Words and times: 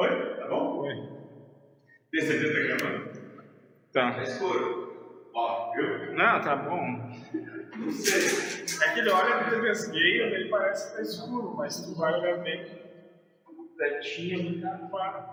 Oi? 0.00 0.36
Tá 0.36 0.48
bom? 0.48 0.78
Oi. 0.78 0.94
Tem 2.10 2.22
certeza 2.22 2.54
que 2.54 2.68
tá 2.68 2.78
gravando? 2.78 3.12
Tá. 3.92 4.12
Tá 4.14 4.22
escuro. 4.22 5.28
Ó, 5.34 5.72
viu? 5.74 6.14
Não, 6.14 6.40
tá 6.40 6.56
bom. 6.56 7.12
Não 7.76 7.90
sei. 7.90 8.64
É 8.82 8.94
que 8.94 9.00
ele 9.00 9.10
olha 9.10 9.50
no 9.50 9.60
desenho, 9.60 9.98
ele 9.98 10.48
parece 10.48 10.90
que 10.90 10.96
tá 10.96 11.02
escuro, 11.02 11.54
mas 11.54 11.82
tu 11.82 11.94
vai 11.96 12.14
olhar 12.18 12.38
bem 12.38 12.80
ali, 13.78 14.62
tá 14.62 14.88
claro. 14.90 15.24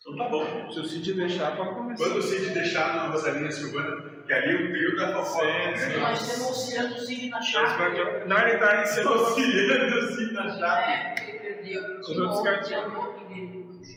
Então 0.00 0.16
tá 0.16 0.28
bom. 0.28 0.72
Se 0.72 0.80
o 0.80 0.84
Cid 0.84 1.14
deixar, 1.14 1.56
pode 1.56 1.74
começar. 1.76 2.04
Quando 2.04 2.18
o 2.18 2.22
Cid 2.22 2.54
deixar 2.54 2.96
na 2.96 3.06
Rosalina 3.06 3.52
Silvana, 3.52 4.17
que 4.28 4.34
ali 4.34 4.54
o 4.54 4.70
trio 4.70 4.96
da 4.96 5.12
fofoca. 5.14 5.46
Né? 5.46 5.96
Nós 5.96 6.20
estamos 6.20 6.46
auxiliando 6.48 6.94
o 6.94 6.98
Cid 7.00 7.28
na 7.30 7.40
chave. 7.42 7.76
vão- 7.98 8.26
Não, 8.28 8.38
ele 8.46 8.58
tá 8.58 8.82
em 8.82 8.86
cima 8.86 9.10
do 9.10 9.18
Auxiliando 9.24 9.96
o 9.98 10.12
Cid 10.12 10.32
na 10.34 10.48
chave. 10.58 10.92
É, 10.92 11.14
ele 11.28 11.38
perdeu. 11.38 11.98
Os 12.00 12.08
outros 12.18 12.42
gatinhos. 12.42 13.08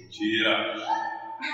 Tira. 0.09 0.75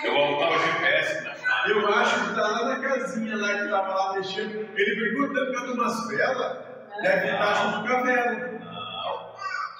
Eu 0.04 0.12
vou 0.14 0.28
voltar 0.28 0.52
o 0.52 0.60
GPS 0.60 1.24
na 1.24 1.36
chave. 1.36 1.72
Eu 1.72 1.88
acho 1.90 2.28
que 2.30 2.36
tá 2.36 2.42
lá 2.48 2.66
na 2.66 2.80
casinha 2.82 3.36
lá 3.38 3.48
que 3.54 3.70
tava 3.70 3.94
lá 3.96 4.14
mexendo. 4.16 4.70
Ele 4.76 4.96
perguntando 4.96 5.54
cadê 5.54 5.72
umas 5.72 6.08
velas. 6.10 6.58
Deve 7.02 7.28
estar 7.32 7.54
junto 7.56 7.88
com 7.88 7.94
a 7.96 8.02
vela. 8.04 8.58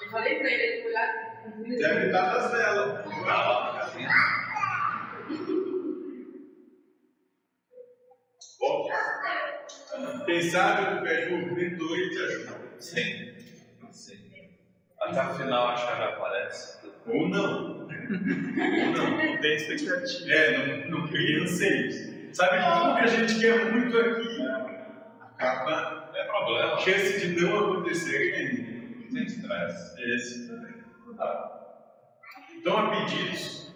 Eu 0.02 0.10
falei 0.10 0.38
pra 0.38 0.50
ele, 0.50 0.62
ele 0.62 0.82
foi 0.82 0.92
lá. 0.92 1.06
Deve 1.78 2.06
estar 2.06 2.22
nas 2.22 2.50
velas. 2.52 3.04
Tá 3.26 3.48
lá 3.48 3.72
na 3.72 3.80
casinha. 3.80 4.08
Bom, 8.60 8.88
quem 10.24 10.42
sabe 10.42 11.06
o 11.32 11.34
um 11.34 11.54
mentor 11.54 11.98
e 11.98 12.10
te 12.10 12.18
ajuda. 12.18 12.58
Sim. 12.78 13.34
Sim. 13.90 14.16
Até 15.00 15.22
o 15.22 15.34
final 15.34 15.68
a 15.68 15.76
chave 15.76 16.02
aparece. 16.04 16.78
Ou 17.06 17.28
não. 17.28 17.80
Ou 17.80 17.88
não. 17.88 19.10
Não 19.16 19.40
tem 19.40 19.56
expectativa. 19.56 20.30
É, 20.30 20.86
não, 20.88 21.00
não 21.00 21.08
cria 21.08 21.42
anseios. 21.42 21.96
Sabe 22.32 22.58
que 22.58 22.80
tudo 22.80 22.94
que 22.94 23.00
a 23.00 23.06
gente 23.06 23.40
quer 23.40 23.72
muito 23.72 23.98
aqui 23.98 24.46
acaba 25.20 26.10
é 26.14 26.24
problema. 26.24 26.78
chance 26.78 27.26
de 27.26 27.40
não 27.40 27.58
acontecer 27.58 28.34
ainda. 28.34 28.78
Não 29.04 29.14
tem 29.14 29.24
estresse. 29.24 30.14
Esse 30.14 30.48
também. 30.48 30.74
Então, 32.56 32.76
a 32.76 32.90
pedidos, 32.90 33.72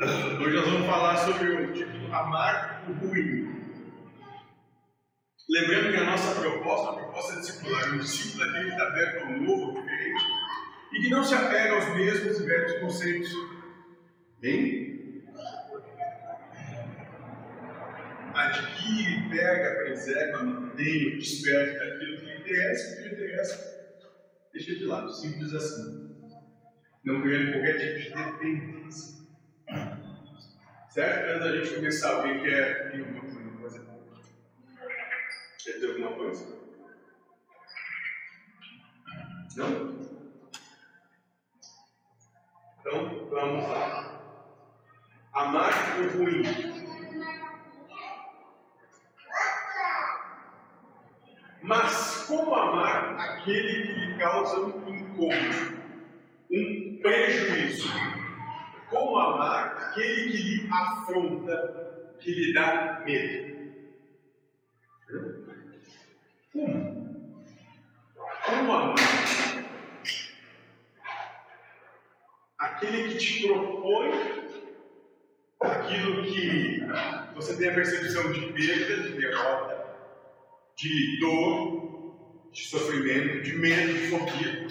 hoje 0.00 0.56
nós 0.56 0.64
vamos 0.64 0.86
falar 0.86 1.16
sobre 1.16 1.52
o 1.52 1.72
título 1.72 2.14
Amar 2.14 2.84
o 2.88 2.92
Ruim. 3.06 3.59
Lembrando 5.50 5.90
que 5.90 5.96
a 5.96 6.04
nossa 6.04 6.40
proposta, 6.40 6.90
a 6.90 6.92
proposta 6.92 7.40
discipular, 7.40 7.92
um 7.92 7.98
discípulo 7.98 8.44
aquele 8.44 8.66
que 8.66 8.70
está 8.70 8.86
aberto 8.86 9.24
ao 9.24 9.32
novo, 9.32 9.82
diferente, 9.82 10.24
e 10.92 11.00
que 11.00 11.10
não 11.10 11.24
se 11.24 11.34
apega 11.34 11.74
aos 11.74 11.88
mesmos 11.96 12.38
e 12.38 12.46
velhos 12.46 12.78
conceitos. 12.78 13.32
Bem? 14.40 15.24
Adquire, 18.32 19.28
pega, 19.28 19.74
preserva, 19.82 20.44
mantém, 20.44 21.18
desperte 21.18 21.78
daquilo 21.80 22.20
que 22.20 22.36
interessa, 22.36 22.92
o 22.92 22.96
que 22.96 23.08
lhe 23.08 23.14
interessa, 23.16 23.92
deixa 24.52 24.76
de 24.76 24.84
lado, 24.84 25.12
simples 25.12 25.52
assim. 25.52 26.16
Não 27.04 27.22
criando 27.22 27.54
qualquer 27.54 27.76
tipo 27.76 27.98
de 27.98 28.24
dependência. 28.24 29.26
Certo? 30.90 31.28
Antes 31.28 31.40
da 31.40 31.56
gente 31.56 31.74
começar, 31.74 32.10
alguém 32.10 32.40
quer 32.40 32.92
ter 32.92 33.00
alguma 33.00 33.20
coisa? 33.22 33.39
Quer 35.62 35.72
dizer 35.72 35.90
alguma 35.90 36.12
coisa? 36.12 36.58
Não? 39.56 40.00
Então, 42.80 43.28
vamos 43.28 43.68
lá. 43.68 44.20
Amar 45.34 46.00
o 46.00 46.18
ruim. 46.18 46.42
Mas 51.62 52.24
como 52.26 52.54
amar 52.54 53.20
aquele 53.20 53.86
que 53.86 53.92
lhe 53.92 54.18
causa 54.18 54.60
um 54.60 54.88
incômodo, 54.88 55.82
um 56.50 56.98
prejuízo? 57.02 57.88
Como 58.88 59.18
amar 59.18 59.76
aquele 59.76 60.30
que 60.30 60.38
lhe 60.38 60.70
afronta, 60.72 62.16
que 62.18 62.32
lhe 62.32 62.54
dá 62.54 63.02
medo? 63.04 63.49
Como? 66.52 67.00
Amar 68.48 68.94
aquele 72.80 73.08
que 73.10 73.18
te 73.18 73.46
propõe 73.46 74.10
aquilo 75.60 76.22
que 76.24 76.80
você 77.34 77.56
tem 77.56 77.68
a 77.68 77.74
percepção 77.74 78.32
de 78.32 78.52
perda, 78.52 79.02
de 79.02 79.20
derrota, 79.20 79.96
de 80.76 81.20
dor, 81.20 82.50
de 82.52 82.66
sofrimento, 82.66 83.42
de 83.42 83.52
medo, 83.54 83.92
de 83.92 84.08
fobia. 84.08 84.66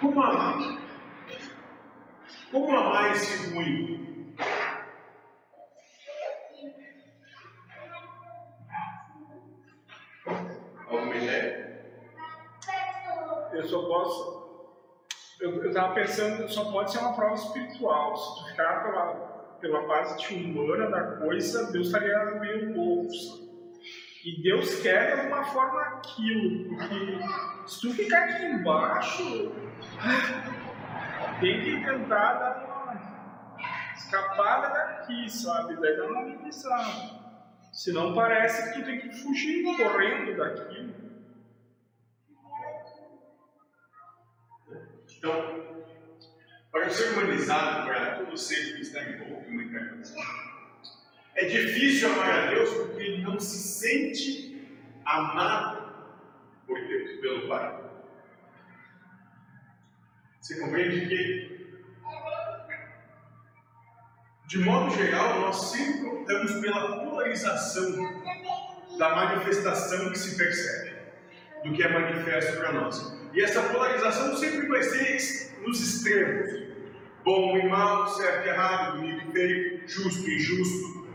Como 0.00 0.22
amar? 0.22 0.78
Como 2.50 2.76
amar 2.76 3.12
esse 3.12 3.50
ruim? 3.50 4.34
Alguma 10.86 11.16
ideia? 11.16 11.64
Eu 13.64 13.68
só 13.68 13.82
posso. 13.82 14.44
Eu, 15.40 15.64
eu 15.64 15.72
tava 15.72 15.94
pensando, 15.94 16.46
só 16.48 16.70
pode 16.70 16.92
ser 16.92 16.98
uma 16.98 17.14
prova 17.14 17.34
espiritual. 17.34 18.14
Se 18.14 18.42
tu 18.42 18.48
ficar 18.50 18.84
pela, 18.84 19.14
pela 19.58 19.82
parte 19.84 20.34
humana 20.34 20.90
da 20.90 21.16
coisa, 21.16 21.72
Deus 21.72 21.86
estaria 21.86 22.38
meio 22.40 22.76
louco. 22.76 23.08
E 24.22 24.42
Deus 24.42 24.80
quer 24.82 25.14
de 25.14 25.20
alguma 25.20 25.44
forma 25.44 25.80
aquilo, 25.80 26.76
porque 26.76 27.18
se 27.66 27.80
tu 27.80 27.92
ficar 27.92 28.24
aqui 28.24 28.44
embaixo, 28.46 29.52
tem 31.40 31.62
que 31.62 31.84
tentar 31.84 32.32
dar 32.34 32.64
uma 32.64 33.92
escapada 33.94 34.68
daqui, 34.68 35.30
sabe? 35.30 35.76
Daí 35.80 35.96
dá 35.96 36.04
uma 36.04 36.20
amenizada. 36.20 37.24
Senão 37.72 38.14
parece 38.14 38.72
que 38.72 38.78
tu 38.78 38.84
tem 38.84 39.00
que 39.00 39.10
fugir 39.10 39.76
correndo 39.76 40.36
daquilo. 40.36 41.03
Então, 45.24 45.88
para 46.70 46.90
ser 46.90 47.12
humanizado, 47.14 47.86
para 47.86 48.16
todo 48.16 48.36
ser 48.36 48.74
que 48.74 48.82
está 48.82 49.02
envolto 49.02 49.48
em 49.48 49.52
uma 49.52 49.62
encarnação, 49.62 50.22
é 51.34 51.46
difícil 51.46 52.12
amar 52.12 52.30
a 52.30 52.46
Deus 52.50 52.68
porque 52.68 53.02
ele 53.02 53.22
não 53.22 53.40
se 53.40 53.56
sente 53.56 54.68
amado 55.02 55.94
por 56.66 56.78
Deus, 56.78 57.20
pelo 57.22 57.48
Pai. 57.48 57.84
Você 60.42 60.60
compreende 60.60 61.06
que, 61.08 61.84
de 64.46 64.58
modo 64.58 64.94
geral, 64.94 65.40
nós 65.40 65.56
sempre 65.70 66.06
optamos 66.06 66.52
pela 66.60 67.02
polarização 67.02 67.96
da 68.98 69.16
manifestação 69.16 70.10
que 70.10 70.18
se 70.18 70.36
percebe, 70.36 70.98
do 71.64 71.72
que 71.72 71.82
é 71.82 71.88
manifesto 71.88 72.58
para 72.58 72.72
nós. 72.72 73.23
E 73.34 73.42
essa 73.42 73.62
polarização 73.62 74.36
sempre 74.36 74.68
vai 74.68 74.82
ser 74.82 75.60
nos 75.62 75.80
extremos: 75.80 76.50
bom 77.24 77.58
e 77.58 77.68
mal, 77.68 78.06
certo 78.08 78.46
e 78.46 78.48
errado, 78.48 78.98
bonito 78.98 79.28
e 79.28 79.32
feio, 79.32 79.88
justo 79.88 80.30
e 80.30 80.36
injusto. 80.36 81.08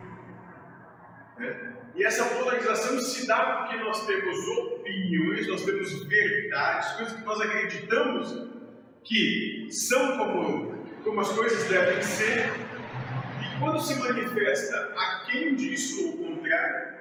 né? 1.37 1.75
E 1.95 2.03
essa 2.03 2.23
polarização 2.25 2.99
se 2.99 3.27
dá 3.27 3.67
porque 3.67 3.83
nós 3.83 4.05
temos 4.05 4.37
opiniões, 4.47 5.47
nós 5.47 5.65
temos 5.65 6.03
verdades, 6.05 6.91
coisas 6.93 7.13
que 7.13 7.25
nós 7.25 7.41
acreditamos 7.41 8.49
que 9.03 9.67
são 9.71 10.17
como, 10.17 10.85
como 11.03 11.19
as 11.19 11.29
coisas 11.29 11.67
devem 11.67 12.01
ser, 12.01 12.53
e 13.41 13.59
quando 13.59 13.81
se 13.81 13.95
manifesta 13.99 14.93
a 14.95 15.25
quem 15.25 15.55
disso 15.55 16.09
o 16.09 16.17
contrário, 16.17 16.99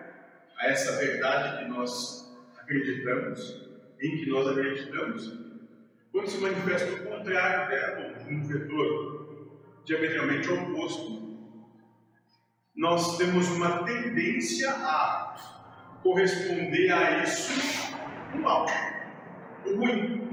a 0.56 0.67
essa 0.67 0.97
verdade 0.99 1.65
que 1.65 1.70
nós 1.70 2.35
acreditamos, 2.59 3.68
em 4.00 4.17
que 4.17 4.31
nós 4.31 4.47
acreditamos, 4.49 5.33
quando 6.12 6.29
se 6.29 6.39
manifesta 6.39 6.93
o 6.93 7.06
contrário 7.06 7.69
dela, 7.69 8.27
um 8.29 8.43
vetor 8.47 9.59
diametralmente 9.85 10.50
oposto, 10.50 11.29
nós 12.77 13.19
temos 13.19 13.49
uma 13.49 13.85
tendência 13.85 14.71
a 14.71 15.99
corresponder 16.03 16.91
a 16.93 17.25
isso 17.25 17.97
o 18.35 18.39
mal, 18.39 18.67
o 19.67 19.77
ruim. 19.77 20.29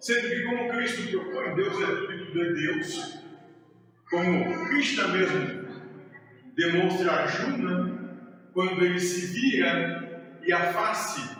Sendo 0.00 0.28
que 0.28 0.42
como 0.44 0.70
Cristo 0.70 1.10
propõe, 1.10 1.54
Deus 1.56 1.82
é 1.82 1.86
tudo 1.86 2.12
e 2.12 2.26
tudo 2.26 2.42
é 2.42 2.52
Deus, 2.52 3.18
como 4.08 4.68
Krishna 4.68 5.08
mesmo 5.08 5.66
demonstra 6.54 7.12
a 7.12 7.26
Juna, 7.26 8.50
quando 8.54 8.84
ele 8.84 9.00
se 9.00 9.26
vira 9.34 10.05
e 10.46 10.52
a 10.52 10.72
face 10.72 11.36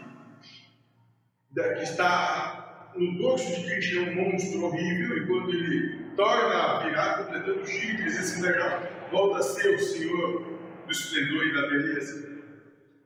da- 1.51 1.75
que 1.75 1.85
está 1.85 2.93
no 2.97 3.19
dorso 3.19 3.55
de 3.55 3.67
Cristo 3.67 3.99
é 3.99 4.01
um 4.03 4.15
monstro 4.15 4.65
horrível, 4.65 5.17
e 5.19 5.27
quando 5.27 5.51
ele 5.51 6.07
torna 6.17 6.55
a 6.55 6.85
virar, 6.85 7.25
completando 7.25 7.61
o 7.61 7.65
diz 7.65 8.19
assim, 8.19 8.43
já 8.43 9.09
volta 9.11 9.39
a 9.39 9.43
ser 9.43 9.75
o 9.75 9.79
Senhor 9.79 10.59
do 10.87 10.93
esplendor 10.93 11.47
e 11.47 11.55
da 11.55 11.63
beleza. 11.69 12.37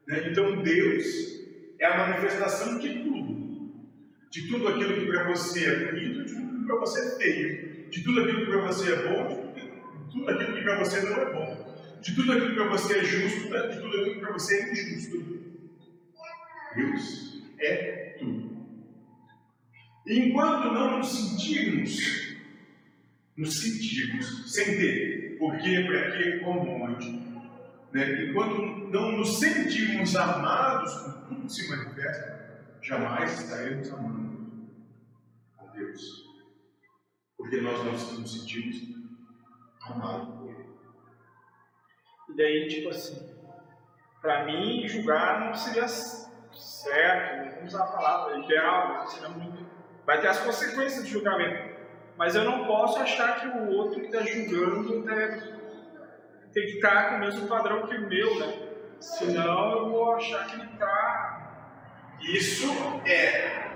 Né? 0.07 0.29
Então 0.31 0.63
Deus 0.63 1.05
é 1.79 1.87
a 1.87 1.99
manifestação 1.99 2.79
de 2.79 2.89
tudo. 3.03 3.41
De 4.31 4.49
tudo 4.49 4.69
aquilo 4.69 4.95
que 4.95 5.07
para 5.07 5.29
você 5.29 5.67
é 5.67 5.91
bonito, 5.91 6.25
de 6.25 6.35
tudo 6.35 6.61
que 6.61 6.67
para 6.67 6.77
você 6.77 7.01
é 7.01 7.19
feio. 7.19 7.91
De 7.91 8.05
tudo 8.05 8.21
aquilo 8.21 8.41
que 8.41 8.47
para 8.47 8.61
você 8.61 8.93
é 8.93 8.97
bom, 9.09 9.53
de 9.55 10.13
tudo 10.13 10.31
aquilo 10.31 10.55
que 10.55 10.63
para 10.63 10.79
você 10.79 11.01
não 11.01 11.17
é 11.17 11.33
bom. 11.33 11.71
De 12.01 12.15
tudo 12.15 12.33
aquilo 12.33 12.51
que 12.51 12.55
para 12.55 12.69
você 12.69 12.99
é 12.99 13.05
justo, 13.05 13.41
de 13.41 13.81
tudo 13.81 13.89
aquilo 13.89 14.15
que 14.15 14.21
para 14.21 14.33
você 14.33 14.55
é 14.55 14.73
injusto. 14.73 15.40
Deus 16.75 17.43
é 17.59 18.17
tudo. 18.19 18.51
Enquanto 20.07 20.73
não 20.73 20.99
nos 20.99 21.09
sentirmos, 21.09 22.37
nos 23.37 23.61
sentirmos, 23.61 24.53
sem 24.53 24.65
ter 24.65 25.37
porquê, 25.39 25.85
para 25.87 26.13
quê, 26.13 26.41
como, 26.45 26.85
onde, 26.85 27.11
né? 27.93 28.25
enquanto 28.25 28.91
não 28.91 29.13
nos 29.13 29.39
sentirmos 29.39 30.15
amados 30.17 30.95
por 30.95 31.29
tudo 31.29 31.47
que 31.47 31.53
se 31.53 31.69
manifesta, 31.69 32.79
jamais 32.83 33.41
estaremos 33.41 33.91
amando 33.93 34.71
a 35.59 35.65
Deus. 35.67 36.29
Porque 37.37 37.61
nós 37.61 37.85
não 37.85 37.93
nos 37.93 38.33
sentimos 38.33 38.77
amados 39.81 40.35
por 40.39 40.51
Ele. 40.51 40.69
E 42.29 42.37
daí, 42.37 42.69
tipo 42.69 42.91
assim, 42.91 43.19
para 44.21 44.45
mim, 44.45 44.87
julgar 44.87 45.47
não 45.47 45.55
seria 45.55 45.87
certo, 46.61 47.55
vamos 47.57 47.75
usar 47.75 47.85
a 47.85 47.87
palavra 47.89 48.39
ideal, 48.39 48.89
não 48.99 49.07
seria 49.07 49.29
muito. 49.29 49.67
Vai 50.07 50.21
ter 50.21 50.29
as 50.29 50.39
consequências 50.41 51.05
de 51.05 51.11
julgamento. 51.13 51.71
Mas 52.17 52.35
eu 52.35 52.45
não 52.45 52.67
posso 52.67 52.99
achar 52.99 53.41
que 53.41 53.47
o 53.47 53.71
outro 53.71 54.01
que 54.01 54.07
está 54.07 54.21
julgando 54.21 55.03
tem, 55.05 55.61
tem 56.53 56.67
que 56.67 56.73
estar 56.75 57.09
com 57.11 57.17
o 57.17 57.21
mesmo 57.21 57.49
padrão 57.49 57.87
que 57.87 57.97
o 57.97 58.09
meu, 58.09 58.39
né? 58.39 58.69
Senão 59.01 59.71
eu 59.73 59.91
vou 59.91 60.15
achar 60.15 60.47
que 60.47 60.57
ele 60.57 60.71
está. 60.73 61.77
Isso 62.21 62.67
é 63.07 63.71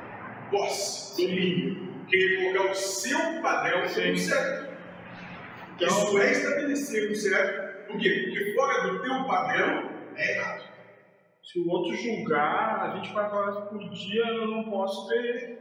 posse, 0.50 1.22
domínio, 1.22 2.04
querer 2.06 2.52
colocar 2.52 2.70
o 2.70 2.74
seu 2.74 3.18
padrão 3.40 3.80
como 3.80 4.18
certo. 4.18 4.74
Então- 5.76 5.88
Isso 5.88 6.18
é 6.20 6.30
estabelecer 6.32 7.10
o 7.10 7.16
certo. 7.16 7.86
Por 7.86 7.98
quê? 7.98 8.28
Porque 8.28 8.54
fora 8.54 8.82
do 8.88 9.02
teu 9.02 9.24
padrão 9.24 9.90
é 10.16 10.36
errado. 10.36 10.73
Se 11.44 11.60
o 11.60 11.68
outro 11.68 11.94
julgar 11.94 12.94
24 12.94 13.36
horas 13.36 13.68
por 13.68 13.90
dia, 13.90 14.26
eu 14.28 14.48
não 14.48 14.64
posso 14.64 15.08
ter. 15.08 15.58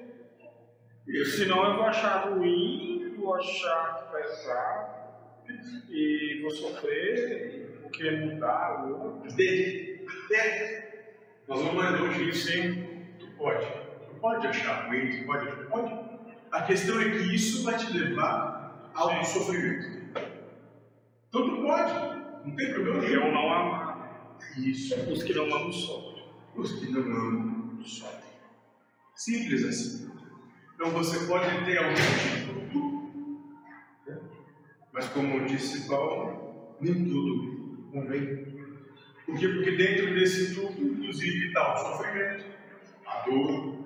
Senão 1.26 1.66
eu 1.66 1.76
vou 1.76 1.84
achar 1.84 2.30
ruim, 2.30 3.14
vou 3.18 3.36
achar 3.36 4.06
que 4.06 4.12
vai 4.14 4.22
errar, 4.22 5.04
e 5.90 6.40
vou 6.42 6.52
sofrer, 6.52 7.80
vou 7.82 7.92
querer 7.92 8.26
mudar 8.26 8.86
o 8.86 9.04
outro. 9.04 9.36
Desde 9.36 10.06
até 10.26 10.84
nós 11.48 11.60
vamos 11.60 11.76
mais 11.76 12.00
longe 12.00 12.26
disso, 12.26 12.58
hein? 12.58 13.16
Tu 13.20 13.28
pode. 13.38 13.66
Tu 13.66 14.16
pode 14.22 14.48
achar 14.48 14.88
ruim, 14.88 15.20
tu 15.20 15.26
pode, 15.26 15.52
tu 15.52 15.70
pode. 15.70 15.94
A 16.50 16.62
questão 16.62 17.02
é 17.02 17.10
que 17.10 17.36
isso 17.36 17.66
vai 17.66 17.76
te 17.76 17.92
levar 17.92 18.90
ao 18.96 19.22
sofrimento. 19.26 20.02
Então 21.28 21.50
tu 21.50 21.62
pode, 21.62 21.94
não 22.46 22.56
tem 22.56 22.74
problema 22.74 23.04
eu 23.04 23.20
nenhum. 23.20 23.34
não 23.34 23.52
amar. 23.52 23.83
Isso. 24.58 24.96
Os 25.10 25.24
que 25.24 25.34
não 25.34 25.46
amam 25.46 25.72
sofrem. 25.72 26.24
Os 26.56 26.72
que 26.74 26.92
não 26.92 27.02
amam 27.02 27.84
sofrem. 27.84 28.34
Simples 29.16 29.66
assim. 29.66 30.12
Então 30.76 30.92
você 30.92 31.26
pode 31.28 31.66
ter 31.66 31.78
algum 31.78 31.94
tipo 31.94 32.60
de 32.60 32.72
tudo, 32.72 33.50
né? 34.08 34.20
mas 34.92 35.08
como 35.10 35.46
disse 35.46 35.88
Paulo, 35.88 36.76
nem 36.82 37.06
tudo 37.06 37.88
convém. 37.92 38.54
Por 39.26 39.38
quê? 39.40 39.48
Porque 39.48 39.72
dentro 39.72 40.14
desse 40.14 40.54
tudo, 40.54 40.82
inclusive, 40.82 41.48
está 41.48 41.74
o 41.74 41.78
sofrimento, 41.78 42.46
a 43.06 43.26
dor. 43.26 43.84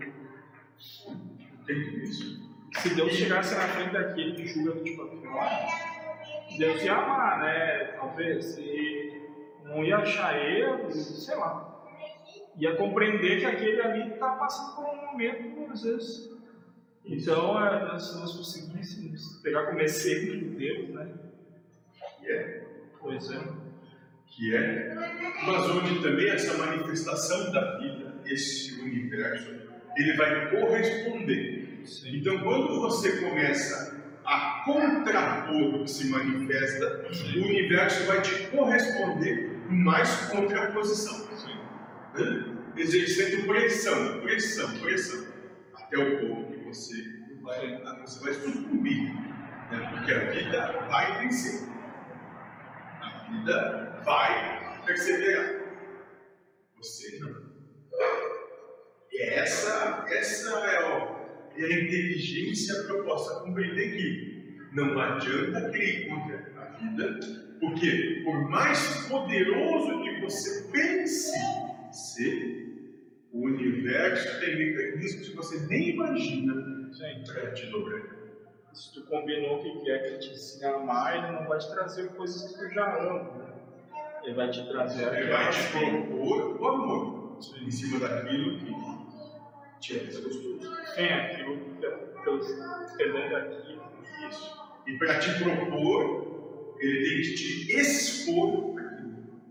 Tem 1.66 1.84
tudo 1.84 2.04
isso. 2.04 2.48
Se 2.78 2.96
Deus 2.96 3.14
chegasse 3.14 3.56
na 3.56 3.68
frente 3.68 3.94
daquele 3.94 4.34
que 4.34 4.48
julga 4.48 4.74
24 4.76 5.30
horas, 5.30 5.72
Deus 6.58 6.84
ia 6.84 6.94
amar, 6.94 7.42
né? 7.42 7.94
Talvez. 7.98 8.58
E 8.58 9.07
não 9.68 9.84
ia 9.84 9.98
achar 9.98 10.38
erros, 10.38 11.26
sei 11.26 11.36
lá. 11.36 11.74
Ia 12.58 12.76
compreender 12.76 13.40
que 13.40 13.46
aquele 13.46 13.82
ali 13.82 14.14
está 14.14 14.32
passando 14.32 14.76
por 14.76 14.86
um 14.86 15.12
momento, 15.12 15.72
às 15.72 15.84
vezes. 15.84 16.32
Então, 17.06 17.66
é, 17.66 17.86
nós, 17.86 18.08
se 18.08 18.20
nós 18.20 18.36
conseguíssemos 18.36 19.40
pegar 19.44 19.68
como 19.68 19.80
exemplo 19.80 20.38
de 20.38 20.46
Deus, 20.56 20.90
né? 20.90 21.10
Que 22.20 22.32
é, 22.32 22.68
Pois 23.00 23.32
é. 23.32 23.40
que 24.28 24.56
é, 24.56 24.96
mas 25.46 25.70
onde 25.70 26.02
também 26.02 26.30
essa 26.30 26.58
manifestação 26.58 27.52
da 27.52 27.78
vida, 27.78 28.16
esse 28.26 28.82
universo, 28.82 29.56
ele 29.96 30.14
vai 30.18 30.50
corresponder 30.50 31.58
Sim. 31.88 32.18
Então, 32.18 32.38
quando 32.40 32.82
você 32.82 33.18
começa 33.18 33.96
a 34.26 34.64
contrapor 34.66 35.76
o 35.76 35.84
que 35.86 35.90
se 35.90 36.10
manifesta, 36.10 37.06
o 37.38 37.46
universo 37.46 38.06
vai 38.06 38.22
te 38.22 38.48
corresponder 38.48 39.57
mais 39.70 40.10
contraposição. 40.30 41.28
Né? 42.16 42.58
Exercendo 42.76 43.48
pressão, 43.48 44.22
pressão, 44.22 44.80
pressão, 44.80 45.28
até 45.74 45.98
o 45.98 46.20
ponto 46.20 46.54
que 46.54 46.64
você 46.66 47.04
vai, 47.42 47.82
você 48.02 48.24
vai 48.24 48.34
sucumbir. 48.34 49.14
Né? 49.72 49.90
Porque 49.92 50.12
a 50.12 50.32
vida 50.32 50.88
vai 50.90 51.20
vencer. 51.20 51.70
A 53.02 53.32
vida 53.32 54.02
vai 54.06 54.84
perseverar. 54.86 55.68
Você 56.78 57.20
não. 57.20 57.48
E 59.12 59.22
essa, 59.30 60.06
essa 60.10 60.50
é, 60.60 60.84
ó, 60.84 61.18
é 61.56 61.66
a 61.66 61.84
inteligência 61.84 62.84
proposta 62.84 63.40
compreender 63.40 63.98
que 63.98 64.38
não 64.74 65.00
adianta 65.00 65.72
querer 65.72 66.08
contra 66.08 66.54
a 66.56 66.66
vida, 66.78 67.47
porque 67.60 68.22
por 68.24 68.50
mais 68.50 69.08
poderoso 69.08 70.02
que 70.04 70.22
você 70.22 70.70
pense 70.72 71.32
ser, 71.92 72.58
o 73.32 73.46
universo 73.46 74.40
tem 74.40 74.58
mecanismos 74.58 75.30
que 75.30 75.36
você 75.36 75.68
nem 75.68 75.90
imagina 75.90 76.54
Sim. 76.94 77.24
para 77.26 77.52
te 77.52 77.66
dobrar. 77.68 78.18
Se 78.74 78.94
tu 78.94 79.04
combinou 79.08 79.62
que 79.62 79.86
quer 79.86 80.04
que 80.04 80.20
te 80.20 80.34
ensine 80.34 80.66
a 80.66 80.76
amar, 80.76 81.18
ele 81.18 81.40
não 81.40 81.48
vai 81.48 81.58
te 81.58 81.70
trazer 81.72 82.10
coisas 82.10 82.52
que 82.52 82.60
tu 82.60 82.74
já 82.74 82.98
ama, 83.00 83.32
né? 83.38 83.54
Ele 84.24 84.34
vai 84.36 84.50
te 84.50 84.68
trazer 84.68 85.14
Ele 85.16 85.32
vai 85.32 85.50
te 85.50 85.72
propor 85.72 86.62
o 86.62 86.68
amor 86.68 87.40
em 87.62 87.72
cima 87.72 88.00
daquilo 88.00 88.60
que 88.60 88.76
te 89.80 89.98
é 89.98 90.04
desgostoso. 90.04 90.60
Tem 90.96 91.14
aquilo 91.14 91.60
que 91.60 91.86
é 91.86 91.90
pelos 92.24 92.48
perdendo 92.98 93.36
aquilo. 93.36 93.84
Isso. 94.30 94.58
E 94.86 94.98
para 94.98 95.20
te 95.20 95.32
propor, 95.44 96.37
ele 96.80 97.10
tem 97.10 97.22
que 97.22 97.36
te 97.36 97.76
expor 97.76 98.80
aquilo. 98.80 99.42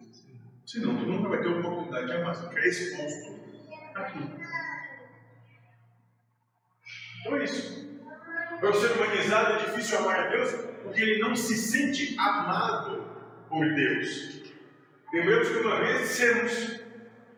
Senão, 0.64 0.97
tu 0.97 1.06
nunca 1.06 1.28
vai 1.28 1.40
ter 1.40 1.49
oportunidade 1.49 2.06
de 2.06 2.12
amar. 2.12 2.35
Você 2.35 2.49
fica 2.49 2.68
exposto 2.68 3.40
àquilo. 3.95 4.30
Então 7.21 7.37
é 7.37 7.45
isso. 7.45 7.87
Para 8.61 8.71
o 8.71 8.75
ser 8.75 8.92
humanizado 8.92 9.52
é 9.54 9.64
difícil 9.66 9.99
amar 9.99 10.18
a 10.21 10.28
Deus 10.28 10.50
porque 10.83 11.00
ele 11.00 11.18
não 11.18 11.37
se 11.37 11.56
sente 11.56 12.16
amado 12.18 13.04
por 13.49 13.75
Deus. 13.75 14.42
Lembramos 15.12 15.49
que 15.49 15.59
uma 15.59 15.80
vez 15.80 16.00
dissemos 16.00 16.80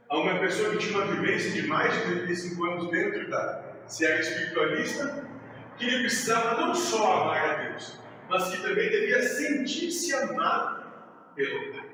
a 0.09 0.16
uma 0.18 0.38
pessoa 0.38 0.71
que 0.71 0.78
tinha 0.78 0.99
uma 0.99 1.07
vivência 1.07 1.50
de 1.50 1.66
mais 1.66 1.92
de 1.95 2.02
35 2.02 2.64
anos 2.64 2.90
dentro 2.90 3.28
da 3.30 3.75
seara 3.87 4.21
espiritualista 4.21 5.28
que 5.76 5.87
ele 5.87 6.00
precisava 6.00 6.61
não 6.61 6.75
só 6.75 7.23
amar 7.23 7.50
a 7.50 7.54
Deus, 7.68 7.99
mas 8.28 8.49
que 8.50 8.62
também 8.62 8.90
devia 8.90 9.23
sentir-se 9.23 10.14
amado 10.14 10.92
pelo 11.35 11.73
Pai. 11.73 11.90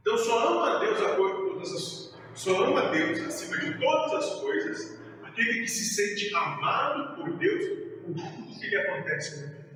Então 0.00 0.18
só 0.18 0.48
ama 0.48 0.76
a 0.76 0.78
Deus 0.80 1.02
a 1.02 1.16
todas 1.16 1.72
as, 1.72 2.18
só 2.34 2.64
ama 2.64 2.88
a 2.88 2.90
Deus 2.90 3.20
acima 3.20 3.58
de 3.58 3.78
todas 3.78 4.14
as 4.14 4.40
coisas 4.40 5.00
aquele 5.36 5.60
que 5.60 5.68
se 5.68 5.94
sente 5.94 6.34
amado 6.34 7.16
por 7.16 7.36
Deus 7.36 7.64
por 7.64 8.14
tudo 8.14 8.58
que 8.58 8.66
lhe 8.68 8.76
acontece 8.76 9.44
vida. 9.44 9.66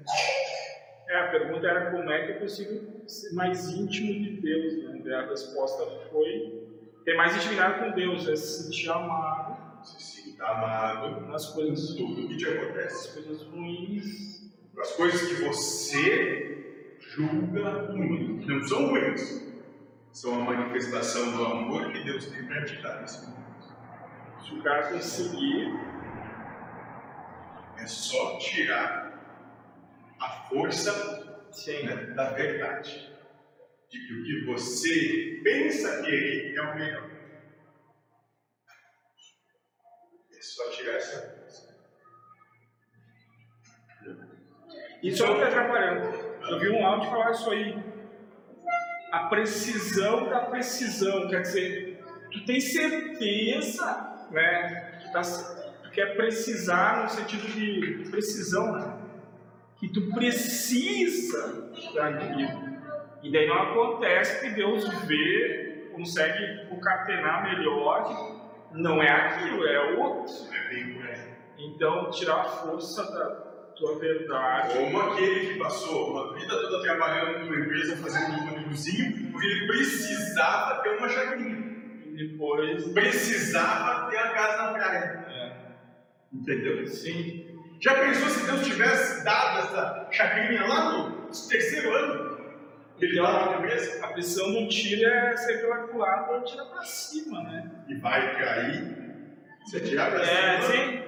É, 1.09 1.17
a 1.17 1.29
pergunta 1.29 1.67
era 1.67 1.91
como 1.91 2.11
é 2.11 2.27
que 2.27 2.33
eu 2.33 2.41
consigo 2.41 3.09
ser 3.09 3.35
mais 3.35 3.69
íntimo 3.69 4.13
de 4.13 4.41
Deus, 4.41 4.85
né? 4.85 5.03
E 5.05 5.13
a 5.13 5.27
resposta 5.27 5.85
foi 6.11 6.69
ter 7.05 7.15
mais 7.17 7.37
intimidade 7.37 7.81
com 7.81 7.91
Deus, 7.97 8.29
é 8.29 8.37
se 8.37 8.65
sentir 8.65 8.91
amado 8.91 9.85
Se 9.85 10.01
sinta 10.01 10.45
amado 10.45 11.27
nas 11.27 11.49
coisas, 11.53 11.95
tudo 11.97 12.29
que 12.29 12.37
te 12.37 12.49
acontece. 12.49 13.13
coisas 13.13 13.43
ruins. 13.49 14.40
As 14.81 14.93
coisas 14.93 15.29
que 15.29 15.43
você 15.43 16.97
julga 17.01 17.93
ruins, 17.93 18.45
que 18.45 18.51
não 18.51 18.65
são 18.67 18.89
ruins, 18.89 19.43
são 20.11 20.41
a 20.41 20.45
manifestação 20.45 21.37
do 21.37 21.45
amor 21.45 21.93
que 21.93 22.03
Deus 22.03 22.25
tem 22.27 22.47
para 22.47 22.65
te 22.65 22.81
dar 22.81 23.03
nesse 23.03 23.27
momento. 23.27 23.75
Se 24.43 24.55
o 24.55 24.63
cara 24.63 24.89
conseguir, 24.89 25.91
É 27.79 27.87
só 27.87 28.37
tirar 28.39 29.11
a 30.21 30.29
força 30.49 31.47
né, 31.83 31.97
da 32.15 32.31
verdade. 32.33 33.11
De 33.91 33.99
que 34.07 34.15
o 34.15 34.25
que 34.25 34.45
você 34.45 35.41
pensa 35.43 36.03
querer 36.03 36.55
é 36.55 36.61
o 36.61 36.75
melhor. 36.75 37.11
É 40.31 40.43
só 40.43 40.71
tirar 40.71 40.97
essa 40.97 41.40
Isso 45.03 45.25
é 45.25 45.31
o 45.31 45.43
atrapalhando. 45.43 46.31
Eu 46.49 46.59
vi 46.59 46.71
um 46.71 46.87
áudio 46.87 47.11
falar 47.11 47.31
isso 47.31 47.51
aí. 47.51 47.79
A 49.13 49.27
precisão 49.27 50.29
da 50.29 50.41
precisão. 50.41 51.29
Quer 51.29 51.43
dizer, 51.43 52.05
tu 52.31 52.45
tem 52.45 52.61
certeza, 52.61 54.27
né? 54.31 55.01
Tu, 55.03 55.13
tá, 55.13 55.23
tu 55.83 55.91
quer 55.91 56.17
precisar 56.17 57.03
no 57.03 57.09
sentido 57.09 57.47
de 57.53 58.11
precisão, 58.11 58.73
né? 58.73 58.99
Que 59.79 59.89
tu 59.89 60.11
precisa 60.13 61.73
daquilo. 61.95 62.71
E 63.23 63.33
daí 63.33 63.47
não 63.47 63.63
acontece 63.63 64.41
que 64.41 64.55
Deus 64.55 64.89
vê, 65.05 65.91
consegue 65.93 66.67
concatenar 66.69 67.43
melhor 67.45 68.41
não 68.73 69.03
é 69.03 69.11
aquilo, 69.11 69.67
é 69.67 69.95
outro. 69.97 70.35
É 70.53 70.75
aí. 70.75 71.31
Então, 71.59 72.11
tirar 72.11 72.41
a 72.41 72.45
força 72.45 73.03
da 73.13 73.50
tua 73.81 73.99
verdade. 73.99 74.75
Como 74.75 75.01
aquele 75.01 75.47
que 75.55 75.59
passou 75.59 76.11
uma 76.13 76.35
vida 76.35 76.49
toda 76.61 76.83
trabalhando 76.83 77.45
numa 77.47 77.57
empresa 77.65 77.97
fazendo 77.97 78.33
um 78.43 78.55
ônibusinho, 78.55 79.33
porque 79.33 79.47
ele 79.47 79.67
precisava 79.67 80.83
ter 80.83 80.91
uma 80.99 81.09
chacrinha. 81.09 81.71
E 82.07 82.29
depois. 82.29 82.85
Precisava 82.93 84.11
ter 84.11 84.19
a 84.19 84.29
casa 84.31 84.63
na 84.65 84.73
praia. 84.75 85.25
É, 85.29 85.53
Entendeu? 86.33 86.87
sim. 86.87 87.47
Já 87.81 87.95
pensou 87.95 88.29
se 88.29 88.45
Deus 88.47 88.65
tivesse 88.67 89.25
dado 89.25 89.61
essa 89.61 90.09
chacrinha 90.13 90.67
lá 90.67 90.93
no 90.99 91.27
terceiro 91.49 91.97
ano? 91.97 92.31
Ele 93.01 93.13
estava 93.19 93.53
na 93.53 93.57
empresa? 93.59 94.05
A 94.05 94.09
pressão 94.09 94.53
do 94.53 94.69
tiro 94.69 95.09
é 95.09 95.35
sair 95.39 95.59
pela 95.63 95.89
culatra 95.89 96.43
tira 96.43 96.67
pra 96.67 96.83
cima, 96.83 97.43
né? 97.45 97.71
E 97.89 97.95
vai 97.95 98.37
cair. 98.39 98.97
Você 99.65 99.81
tirar 99.81 100.11
pra 100.11 100.21
É, 100.23 100.61
cima, 100.61 100.73
sim. 100.75 101.03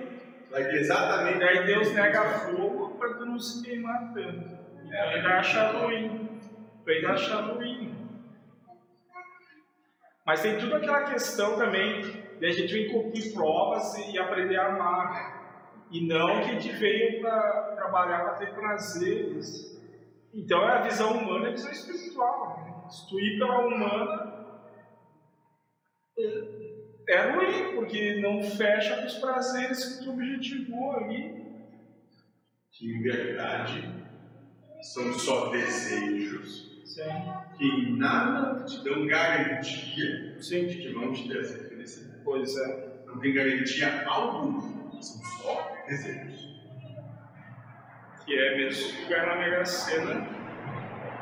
Vai 0.52 0.64
ter 0.64 0.76
exatamente. 0.76 1.36
E 1.36 1.40
daí 1.40 1.66
Deus 1.66 1.92
nega 1.92 2.22
fogo 2.40 2.90
pra 2.96 3.14
tu 3.14 3.26
não 3.26 3.38
se 3.38 3.64
queimar 3.64 4.12
tanto. 4.12 4.62
Então 4.84 5.12
ele 5.12 5.22
vai 5.22 5.32
achar 5.38 5.74
ruim. 5.74 6.40
Ele 6.86 7.06
vai 7.06 7.12
achar 7.12 7.40
ruim. 7.40 7.92
Mas 10.24 10.42
tem 10.42 10.58
tudo 10.58 10.76
aquela 10.76 11.02
questão 11.04 11.56
também 11.56 12.02
de 12.38 12.46
a 12.46 12.52
gente 12.52 12.92
cumprir 12.92 13.32
provas 13.32 13.98
e 13.98 14.18
aprender 14.18 14.56
a 14.56 14.68
amar. 14.68 15.42
E 15.90 16.06
não 16.06 16.40
que 16.40 16.50
a 16.50 16.52
gente 16.52 16.70
veio 16.72 17.20
para 17.20 17.74
trabalhar 17.74 18.20
para 18.20 18.34
ter 18.34 18.54
prazeres. 18.54 19.72
Então 20.32 20.62
é 20.62 20.78
a 20.78 20.82
visão 20.82 21.12
humana 21.18 21.46
e 21.46 21.48
a 21.48 21.52
visão 21.52 21.70
espiritual. 21.70 22.60
Né? 22.64 22.88
Se 22.88 23.08
tu 23.08 23.18
ir 23.20 23.38
pela 23.38 23.66
humana, 23.66 24.46
é, 27.08 27.30
ruim, 27.30 27.74
porque 27.74 28.20
não 28.20 28.42
fecha 28.42 28.96
com 28.96 29.06
os 29.06 29.14
prazeres 29.14 29.84
que 29.84 30.04
tu 30.04 30.10
objetivou 30.12 30.96
ali. 30.96 31.42
Que 32.70 32.92
em 32.92 33.02
verdade 33.02 33.88
são 34.80 35.12
só 35.12 35.50
desejos 35.50 36.82
Sim. 36.84 37.02
que 37.56 37.64
em 37.64 37.96
nada 37.96 38.64
te 38.64 38.82
dão 38.84 39.06
garantia 39.06 40.36
Sim. 40.40 40.66
de 40.66 40.76
que 40.76 40.92
vão 40.92 41.12
te 41.12 41.28
trazer 41.28 41.68
felicidade. 41.68 42.20
Pois 42.24 42.56
é. 42.56 42.92
Não 43.06 43.18
tem 43.18 43.34
garantia 43.34 44.06
alguma. 44.06 44.60
São 45.00 45.22
só 45.24 45.76
desejos. 45.86 46.52
Que 48.24 48.38
é 48.38 48.56
mesmo 48.56 49.08
ganhar 49.08 49.26
na 49.26 49.36
Mega 49.36 49.64
Sena, 49.64 50.28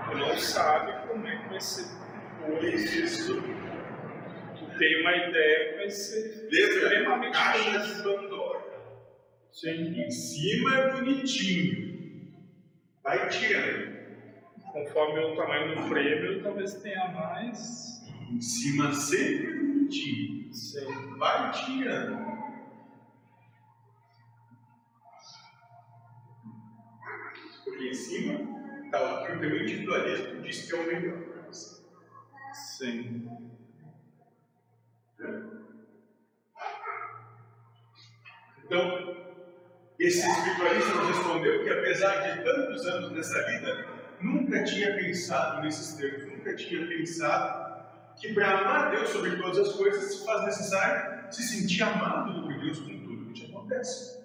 tu 0.05 0.17
não 0.19 0.37
sabe 0.39 1.09
como 1.09 1.27
é 1.27 1.37
que 1.37 1.49
vai 1.49 1.61
ser 1.61 1.87
depois 2.41 2.91
disso. 2.91 3.43
Tem 4.81 4.99
uma 5.03 5.15
ideia 5.15 5.69
que 5.69 5.77
vai 5.77 5.91
ser 5.91 6.49
Lembra? 6.51 6.59
extremamente 6.59 7.33
Caixa 7.35 7.79
de 7.81 8.03
Pandora. 8.03 8.65
Sim. 9.53 10.01
Em 10.01 10.11
cima 10.11 10.75
é 10.75 10.93
bonitinho. 10.93 12.33
Vai 13.05 13.29
tirando. 13.29 14.01
Conforme 14.73 15.21
o 15.21 15.37
tamanho 15.37 15.77
do 15.77 15.87
prêmio, 15.91 16.43
talvez 16.43 16.73
tenha 16.81 17.09
mais. 17.09 18.01
Em 18.31 18.41
cima 18.41 18.91
sempre 18.95 19.49
é 19.49 19.59
bonitinho. 19.59 20.55
Sim. 20.55 21.19
Vai 21.19 21.51
tirando. 21.51 22.31
Porque 27.67 27.85
em 27.85 27.95
cima 27.95 28.85
está 28.87 29.25
o 29.25 29.27
que 29.27 29.33
o 29.33 29.41
teu 29.41 29.63
individualismo 29.63 30.41
diz 30.41 30.67
que 30.67 30.75
é 30.75 30.81
o 30.81 30.87
melhor 30.87 31.21
para 31.21 31.43
você. 31.43 31.83
Sim. 32.55 33.60
Então, 38.65 39.17
esse 39.99 40.27
espiritualista 40.27 40.95
nos 40.95 41.09
respondeu 41.09 41.63
que, 41.65 41.71
apesar 41.71 42.17
de 42.21 42.45
tantos 42.45 42.87
anos 42.87 43.13
nessa 43.13 43.43
vida, 43.47 43.87
nunca 44.21 44.65
tinha 44.65 44.95
pensado 44.95 45.63
nesses 45.63 45.95
termos, 45.95 46.33
nunca 46.33 46.55
tinha 46.55 46.87
pensado 46.87 47.71
que 48.19 48.33
para 48.33 48.61
amar 48.61 48.91
Deus 48.91 49.09
sobre 49.11 49.37
todas 49.37 49.59
as 49.59 49.73
coisas 49.75 50.15
se 50.15 50.25
faz 50.25 50.45
necessário 50.45 51.33
se 51.33 51.43
sentir 51.43 51.83
amado 51.83 52.43
por 52.43 52.61
Deus 52.61 52.79
com 52.79 52.99
tudo 53.01 53.27
que 53.27 53.33
te 53.33 53.47
acontece. 53.47 54.21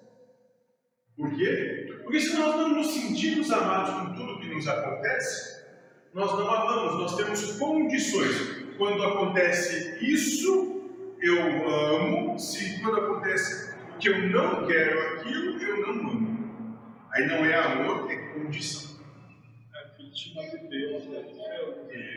Por 1.16 1.34
quê? 1.34 2.00
Porque 2.02 2.20
se 2.20 2.36
nós 2.36 2.56
não 2.56 2.68
nos 2.68 2.92
sentimos 2.92 3.50
amados 3.50 3.94
com 3.94 4.14
tudo 4.14 4.40
que 4.40 4.54
nos 4.54 4.68
acontece, 4.68 5.64
nós 6.12 6.32
não 6.32 6.52
amamos, 6.52 7.00
nós 7.00 7.16
temos 7.16 7.52
condições. 7.58 8.66
Quando 8.76 9.02
acontece 9.02 10.04
isso, 10.04 10.75
eu 11.20 11.68
amo, 11.68 12.38
se 12.38 12.80
quando 12.80 13.00
acontece 13.00 13.74
que 13.98 14.08
eu 14.08 14.28
não 14.28 14.66
quero 14.66 15.20
aquilo, 15.20 15.62
eu 15.62 15.86
não 15.86 16.10
amo. 16.10 16.78
Aí 17.12 17.26
não 17.26 17.44
é 17.44 17.54
amor, 17.54 18.10
é 18.10 18.16
condição. 18.34 18.96
É 19.74 19.96
vítima 19.96 20.42
de 20.42 20.68
Deus, 20.68 21.06
né? 21.06 21.24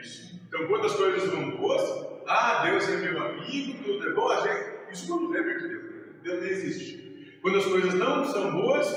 Isso. 0.02 0.40
Então, 0.48 0.68
quando 0.68 0.86
as 0.86 0.96
coisas 0.96 1.30
vão 1.30 1.52
boas, 1.58 1.82
ah, 2.28 2.64
Deus 2.66 2.90
é 2.90 2.98
meu 2.98 3.24
amigo, 3.24 3.84
tudo 3.84 4.10
é 4.10 4.14
bom, 4.14 4.30
gente, 4.44 4.92
isso 4.92 5.08
quando 5.08 5.30
lembra 5.30 5.60
de 5.60 5.68
Deus. 5.68 5.84
Deus 6.22 6.42
não 6.42 6.48
existe. 6.48 7.40
Quando 7.42 7.58
as 7.60 7.66
coisas 7.66 7.94
não 7.94 8.26
são 8.26 8.52
boas, 8.52 8.88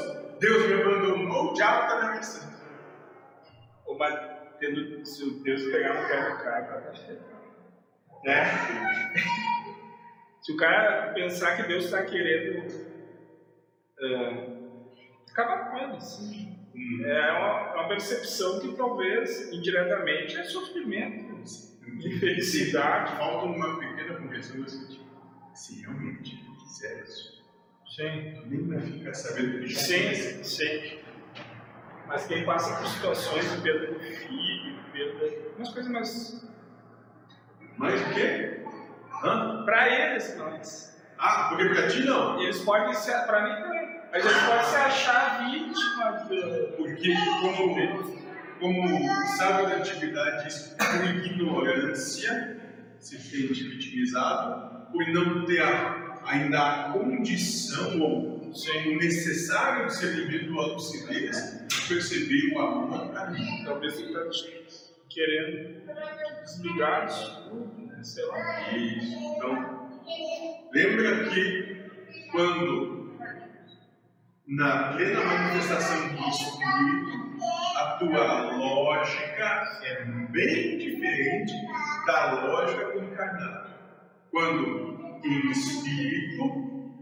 Deus 0.41 0.67
me 0.67 0.75
abandonou, 0.75 1.51
o 1.51 1.55
diabo 1.55 1.83
está 1.83 1.95
na 1.95 2.07
minha 2.07 2.19
missão. 2.19 2.53
Ou 3.87 3.97
mas 3.97 4.33
tendo, 4.59 5.07
se 5.07 5.31
Deus 5.43 5.63
pegar 5.65 6.03
no 6.03 6.09
pé 6.09 6.31
do 6.31 6.43
cara, 6.43 6.93
Né? 8.25 8.45
Se 10.43 10.53
o 10.53 10.57
cara 10.57 11.13
pensar 11.13 11.57
que 11.57 11.63
Deus 11.69 11.85
está 11.85 12.03
querendo 12.05 12.67
ah, 14.01 15.31
acabar 15.31 15.71
com 15.71 15.79
ele, 15.79 16.01
sim. 16.01 16.59
Hum. 16.75 17.05
É 17.05 17.33
uma, 17.33 17.75
uma 17.75 17.89
percepção 17.89 18.61
que 18.61 18.75
talvez 18.77 19.53
indiretamente 19.53 20.37
é 20.37 20.45
sofrimento, 20.45 21.33
infelicidade. 22.05 23.17
Falta 23.17 23.47
uma 23.47 23.79
pequena 23.79 24.15
conversão 24.17 24.57
no 24.59 24.69
sentido. 24.69 25.03
Se 25.55 25.83
realmente 25.83 26.35
quiser 26.59 27.03
isso, 27.03 27.43
Sim. 27.95 28.43
nem 28.47 28.67
vai 28.69 28.81
ficar 28.81 29.13
sabendo 29.15 29.61
que 29.61 29.69
Sim, 29.75 30.07
aconteceu. 30.07 30.45
sim. 30.45 30.99
Mas 32.07 32.27
quem 32.27 32.45
passa 32.45 32.77
por 32.79 32.87
situações 32.89 33.53
de 33.53 33.61
perda 33.61 33.87
do 33.93 34.01
filho, 34.01 34.79
perda. 34.93 35.31
umas 35.57 35.69
coisas 35.73 35.93
mais. 35.93 36.47
Mas 37.77 38.01
o 38.01 38.15
quê? 38.15 38.62
Para 39.65 39.89
eles, 40.11 40.37
mas. 40.39 40.93
Ah, 41.19 41.47
porque 41.49 41.67
pra 41.67 41.89
ti 41.89 42.05
não. 42.05 42.41
Eles 42.41 42.61
podem 42.63 42.93
ser. 42.95 43.13
Para 43.27 43.43
mim 43.45 43.63
também. 43.63 44.01
Mas 44.11 44.25
eles 44.25 44.43
podem 44.43 44.65
se 44.65 44.77
achar 44.77 45.51
vítima 45.51 46.11
de. 46.29 46.77
Porque, 46.77 47.15
como, 47.41 48.17
como 48.61 49.09
sábio 49.37 49.69
da 49.69 49.77
antiguidade 49.77 50.45
diz, 50.45 50.77
por 50.79 51.05
ignorância 51.27 52.61
se 53.01 53.19
sente 53.19 53.65
vitimizado, 53.69 54.87
por 54.93 55.07
não 55.09 55.45
ter 55.45 55.61
a- 55.63 56.21
ainda 56.25 56.61
a 56.61 56.93
condição 56.93 58.01
ou 58.01 58.43
o 58.43 58.97
necessário 58.99 59.87
discernimento 59.87 60.53
do 60.53 60.61
deles, 61.09 61.65
perceber 61.89 62.55
o 62.55 62.61
amor. 62.61 63.11
Talvez 63.65 63.99
ele 63.99 64.09
está 64.09 64.21
querendo 65.09 65.83
desligar 66.45 67.09
tudo, 67.49 67.82
sei 68.05 68.27
lá. 68.27 68.73
Isso. 68.73 69.17
Então, 69.37 69.89
lembra 70.73 71.29
que 71.31 71.91
quando 72.31 73.13
na 74.47 74.93
plena 74.93 75.25
manifestação 75.25 76.09
do 76.09 76.29
Espírito, 76.29 77.23
a 77.77 77.97
tua 77.99 78.57
lógica 78.57 79.81
é 79.85 80.05
bem 80.31 80.79
diferente 80.79 81.53
da 82.07 82.45
lógica 82.45 82.93
do 82.93 83.05
encarnado. 83.05 83.73
Quando 84.31 85.21
em 85.25 85.51
espírito, 85.51 86.93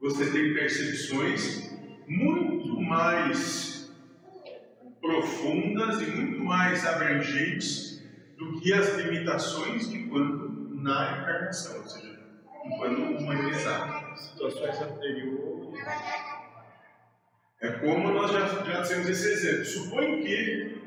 você 0.00 0.30
tem 0.30 0.54
percepções 0.54 1.70
muito 2.08 2.80
mais 2.80 3.94
profundas 5.00 6.02
e 6.02 6.10
muito 6.10 6.44
mais 6.44 6.84
abrangentes 6.86 7.89
do 8.40 8.58
que 8.58 8.72
as 8.72 8.96
limitações 8.96 9.92
enquanto 9.92 10.48
na 10.72 11.18
encarnação, 11.18 11.76
ou 11.82 11.86
seja, 11.86 12.18
enquanto 12.64 13.02
humanizado. 13.02 14.18
Situações 14.18 14.80
anteriores. 14.80 15.78
É 17.60 17.68
como 17.72 18.10
nós 18.10 18.32
já, 18.32 18.46
já 18.46 18.82
temos 18.82 19.10
esse 19.10 19.28
exemplo. 19.28 19.64
Suponho 19.66 20.22
que 20.22 20.80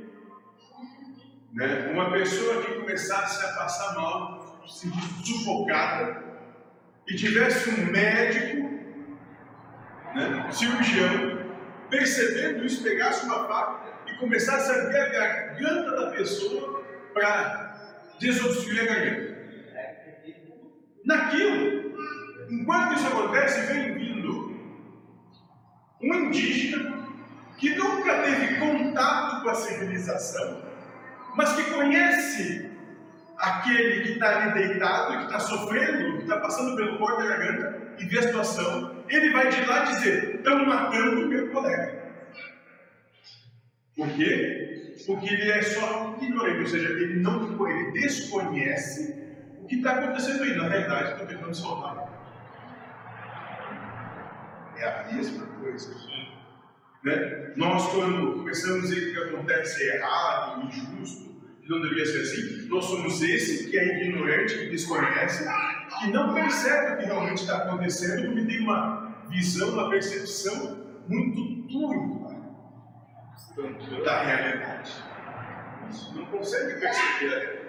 né, 1.54 1.92
uma 1.94 2.12
pessoa 2.12 2.64
que 2.64 2.74
começasse 2.74 3.46
a 3.46 3.50
passar 3.50 3.94
mal, 3.94 4.64
se 4.68 4.90
sufocada, 5.24 6.24
e 7.08 7.16
tivesse 7.16 7.70
um 7.70 7.86
médico, 7.92 8.68
né, 10.16 10.52
cirurgião, 10.52 11.44
percebendo 11.92 12.66
isso, 12.66 12.82
pegasse 12.82 13.26
uma 13.26 13.48
faca 13.48 13.94
e 14.08 14.16
começasse 14.16 14.72
a 14.72 14.86
ver 14.90 15.00
a 15.00 15.10
garganta 15.10 15.92
da 15.92 16.12
pessoa 16.12 16.73
para 17.14 17.74
desobstruir 18.20 18.82
a 18.82 18.86
garganta. 18.86 19.34
Naquilo, 21.06 21.98
enquanto 22.50 22.94
isso 22.96 23.08
acontece, 23.08 23.74
vem 23.74 23.94
vindo 23.94 24.54
um 26.02 26.14
indígena 26.14 27.08
que 27.58 27.76
nunca 27.76 28.22
teve 28.24 28.60
contato 28.60 29.44
com 29.44 29.50
a 29.50 29.56
civilização, 29.56 30.64
mas 31.36 31.54
que 31.54 31.64
conhece 31.72 32.72
aquele 33.38 34.02
que 34.04 34.12
está 34.14 34.38
ali 34.38 34.54
deitado, 34.54 35.18
que 35.18 35.26
está 35.26 35.40
sofrendo, 35.40 36.18
que 36.18 36.24
está 36.24 36.40
passando 36.40 36.76
pelo 36.76 36.98
corpo 36.98 37.22
da 37.22 37.28
garganta 37.28 37.94
e 38.00 38.06
vê 38.06 38.20
a 38.20 38.24
situação, 38.24 39.04
ele 39.10 39.32
vai 39.32 39.50
de 39.50 39.66
lá 39.66 39.84
dizer: 39.86 40.36
estão 40.36 40.66
matando 40.66 41.26
o 41.26 41.28
meu 41.28 41.52
colega. 41.52 42.04
Por 43.96 44.10
quê? 44.10 44.63
Porque 45.06 45.34
ele 45.34 45.52
é 45.52 45.62
só 45.62 46.18
ignorante, 46.22 46.62
ou 46.62 46.68
seja, 46.68 46.90
ele 46.90 47.20
não 47.20 47.68
ele 47.68 47.92
desconhece 47.92 49.22
o 49.60 49.66
que 49.66 49.76
está 49.76 49.94
acontecendo 49.94 50.44
aí. 50.44 50.56
Na 50.56 50.70
verdade, 50.70 51.12
estão 51.12 51.28
tentando 51.28 51.56
salvar. 51.56 52.14
É 54.78 54.86
a 54.86 55.14
mesma 55.14 55.46
coisa. 55.46 55.94
Né? 57.04 57.54
Nós, 57.58 57.88
quando 57.92 58.44
a 58.78 58.82
dizer 58.82 59.14
que 59.14 59.24
acontece 59.24 59.84
errado, 59.84 60.66
injusto, 60.68 61.34
que 61.62 61.70
não 61.70 61.82
deveria 61.82 62.06
ser 62.06 62.22
assim, 62.22 62.68
nós 62.70 62.86
somos 62.86 63.22
esse 63.22 63.70
que 63.70 63.78
é 63.78 64.02
ignorante, 64.02 64.58
que 64.58 64.70
desconhece, 64.70 65.46
que 66.00 66.12
não 66.12 66.34
percebe 66.34 66.94
o 66.94 66.98
que 66.98 67.06
realmente 67.06 67.42
está 67.42 67.58
acontecendo, 67.58 68.28
porque 68.28 68.46
tem 68.46 68.60
uma 68.62 69.26
visão, 69.30 69.70
uma 69.70 69.90
percepção 69.90 71.04
muito 71.08 71.68
turva 71.68 72.23
da 74.04 74.24
realidade. 74.24 74.92
Isso 75.90 76.16
não 76.16 76.26
consegue 76.26 76.80
perceber 76.80 77.36
a 77.36 77.40
realidade. 77.40 77.64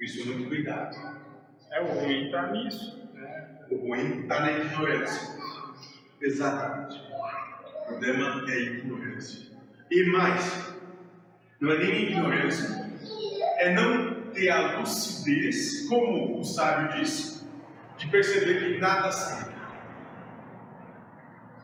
Isso 0.00 0.26
muito 0.26 0.48
cuidado. 0.48 0.96
É, 1.70 1.80
o 1.80 1.86
ruim 1.86 2.26
está 2.26 2.52
nisso. 2.52 3.10
Né? 3.14 3.66
O 3.70 3.76
ruim 3.76 4.22
está 4.22 4.40
na 4.40 4.52
ignorância. 4.52 5.36
Exatamente. 6.20 7.00
O 7.00 7.86
problema 7.86 8.44
é 8.48 8.52
a 8.52 8.56
ignorância. 8.56 9.56
E 9.90 10.04
mais, 10.10 10.74
não 11.60 11.72
é 11.72 11.78
nem 11.78 12.10
ignorância, 12.10 12.90
é 13.58 13.72
não 13.72 14.30
ter 14.32 14.50
a 14.50 14.78
lucidez, 14.78 15.88
como 15.88 16.40
o 16.40 16.44
sábio 16.44 17.00
disse, 17.00 17.48
de 17.96 18.08
perceber 18.08 18.74
que 18.74 18.80
nada 18.80 19.12
sabe. 19.12 19.55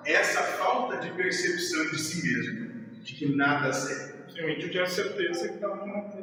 Essa 0.04 0.42
falta 0.42 0.96
de 0.98 1.10
percepção 1.12 1.84
de 1.90 1.98
si 1.98 2.26
mesmo, 2.26 2.70
de 3.02 3.14
que 3.14 3.34
nada 3.36 3.72
serve. 3.72 4.12
Sim, 4.32 4.42
o 4.42 4.50
índio 4.50 4.70
tinha 4.70 4.86
certeza 4.86 5.48
que 5.48 5.54
estava 5.54 5.86
matando. 5.86 6.22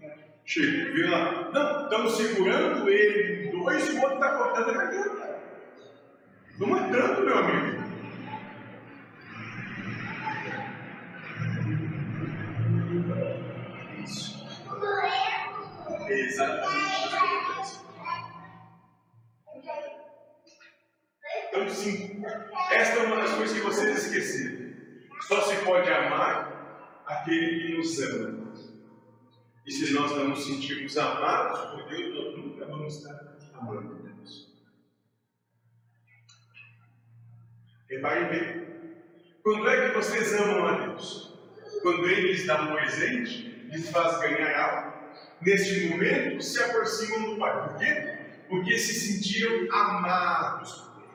né? 0.00 0.14
Chega, 0.44 0.92
vê 0.92 1.06
lá. 1.06 1.50
Não, 1.52 1.84
estamos 1.84 2.16
segurando 2.16 2.88
ele 2.88 3.48
em 3.48 3.50
dois 3.50 3.88
e 3.88 3.92
o 3.92 4.00
outro 4.02 4.14
está 4.14 4.36
cortando 4.36 4.70
a 4.70 4.72
garganta. 4.72 5.40
Não 6.58 6.66
matando, 6.68 7.24
meu 7.24 7.38
amigo. 7.38 7.80
Isso. 14.02 14.46
É 16.08 16.20
exatamente 16.20 17.80
isso 21.70 21.84
que 21.84 21.90
acontece. 21.90 22.20
Então, 22.20 22.28
sim, 22.70 22.74
esta 22.74 22.98
é 22.98 23.06
uma 23.06 23.16
das 23.16 23.34
coisas 23.34 23.56
que 23.56 23.64
vocês 23.64 24.04
esqueceram. 24.04 24.70
Só 25.22 25.42
se 25.42 25.64
pode 25.64 25.90
amar 25.90 27.02
aquele 27.06 27.60
que 27.60 27.76
nos 27.76 27.98
ama. 28.00 28.40
E 29.66 29.72
se 29.72 29.92
nós 29.92 30.10
não 30.12 30.28
nos 30.28 30.44
sentirmos 30.44 30.96
amados 30.98 31.60
por 31.70 31.88
Deus, 31.88 32.14
nós 32.14 32.36
nunca 32.36 32.66
vamos 32.66 32.96
estar 32.96 33.36
amando 33.54 34.02
Deus. 34.02 34.48
Reparem 37.88 38.28
bem. 38.28 38.70
Quando 39.42 39.68
é 39.68 39.88
que 39.88 39.96
vocês 39.96 40.32
amam 40.40 40.66
a 40.66 40.86
Deus? 40.86 41.38
Quando 41.82 42.08
Ele 42.08 42.32
lhes 42.32 42.46
dá 42.46 42.62
um 42.62 42.74
presente, 42.74 43.48
lhes 43.70 43.90
faz 43.90 44.18
ganhar 44.20 44.58
algo, 44.58 44.92
neste 45.40 45.88
momento 45.88 46.42
se 46.42 46.62
aproximam 46.62 47.34
do 47.34 47.38
Pai. 47.38 47.68
Por 47.68 47.78
quê? 47.78 48.18
Porque 48.48 48.78
se 48.78 48.94
sentiram 48.94 49.72
amados 49.72 50.72
por 50.72 51.02
Ele. 51.02 51.10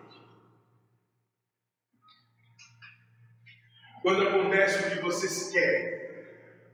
Quando 4.06 4.28
acontece 4.28 4.84
o 4.84 4.92
que 4.92 5.02
vocês 5.02 5.50
querem, 5.52 6.00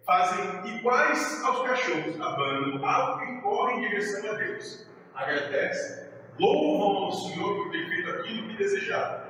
fazem 0.05 0.75
iguais 0.75 1.41
aos 1.45 1.65
cachorros, 1.65 2.19
abanam 2.19 2.85
algo 2.85 3.23
e 3.23 3.41
correm 3.41 3.77
em 3.77 3.87
direção 3.87 4.31
a 4.31 4.33
Deus. 4.33 4.85
Agradecem, 5.15 6.09
louvam 6.37 7.05
ao 7.05 7.11
Senhor 7.13 7.55
por 7.55 7.71
ter 7.71 7.87
feito 7.87 8.09
aquilo 8.09 8.49
que 8.49 8.57
desejavam. 8.57 9.21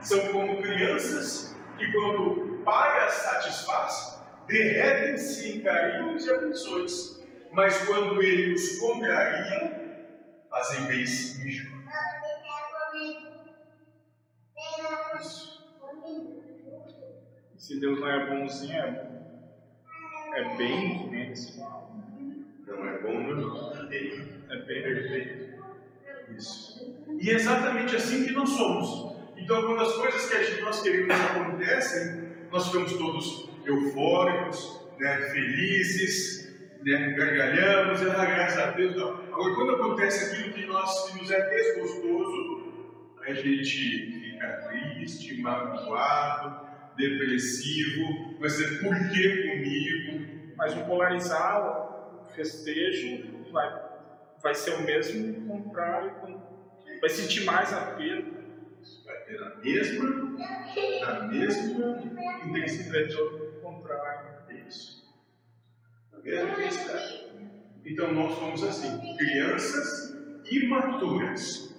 São 0.00 0.32
como 0.32 0.62
crianças 0.62 1.54
que, 1.76 1.92
quando 1.92 2.22
o 2.22 2.58
pai 2.64 3.04
as 3.04 3.12
satisfaz, 3.12 4.24
derretem-se 4.46 5.58
em 5.58 5.60
carinhos 5.60 6.24
e 6.24 6.30
atenções, 6.32 7.22
mas 7.52 7.76
quando 7.84 8.22
ele 8.22 8.54
os 8.54 8.78
contraria, 8.78 10.00
fazem 10.48 10.86
beijo. 10.86 11.81
Se 17.62 17.78
Deus 17.78 18.00
não 18.00 18.10
é 18.10 18.26
bonzinho, 18.26 18.76
é, 18.76 19.08
é 20.34 20.56
bem 20.56 20.98
dimensional. 20.98 21.94
Não 22.66 22.88
é 22.88 22.98
bom, 22.98 23.20
não. 23.22 23.72
É. 23.88 23.96
É 24.50 24.56
bem 24.62 24.82
Perfeito. 24.82 25.62
Isso. 26.36 26.92
E 27.20 27.30
é 27.30 27.34
exatamente 27.34 27.94
assim 27.94 28.24
que 28.24 28.32
nós 28.32 28.48
somos. 28.48 29.16
Então, 29.36 29.62
quando 29.62 29.80
as 29.80 29.92
coisas 29.94 30.28
que 30.28 30.34
a 30.34 30.42
gente, 30.42 30.60
nós 30.62 30.82
queremos 30.82 31.14
acontecem, 31.14 32.32
nós 32.50 32.66
ficamos 32.66 32.94
todos 32.94 33.48
eufóricos, 33.64 34.84
né, 34.98 35.18
felizes, 35.30 36.52
né, 36.82 37.12
gargalhamos, 37.12 38.02
ah, 38.02 38.24
graças 38.24 38.58
a 38.58 38.70
Deus. 38.72 38.96
Não. 38.96 39.22
Agora, 39.32 39.54
quando 39.54 39.74
acontece 39.76 40.34
aquilo 40.34 40.52
que, 40.52 40.66
nós, 40.66 41.12
que 41.12 41.18
nos 41.20 41.30
é 41.30 41.48
desgostoso, 41.48 42.72
a 43.24 43.32
gente 43.32 44.32
fica 44.32 44.48
triste, 44.68 45.40
magoado, 45.40 46.61
depressivo, 46.96 48.38
vai 48.38 48.48
ser 48.48 48.80
por 48.80 48.94
que 49.10 49.48
comigo? 49.48 50.54
Mas 50.56 50.76
o 50.76 50.84
polarizar, 50.84 52.22
o 52.22 52.28
festejo, 52.30 53.50
vai, 53.50 53.68
vai 54.42 54.54
ser 54.54 54.74
o 54.74 54.82
mesmo 54.82 55.46
contrário. 55.46 56.12
Vai 57.00 57.10
sentir 57.10 57.44
mais 57.44 57.72
a 57.72 57.92
perda. 57.92 58.42
Vai 59.04 59.16
ter 59.24 59.42
a 59.42 59.56
mesma, 59.56 60.38
a 61.06 61.20
mesma 61.26 62.46
intensidade. 62.46 63.16
O 63.16 63.60
contrário. 63.60 64.32
Isso. 64.68 65.02
A 66.12 66.18
mesma 66.18 66.52
intensidade. 66.52 67.32
Então 67.84 68.12
nós 68.12 68.34
somos 68.38 68.62
assim, 68.62 69.16
crianças 69.16 70.16
imaturas, 70.50 71.74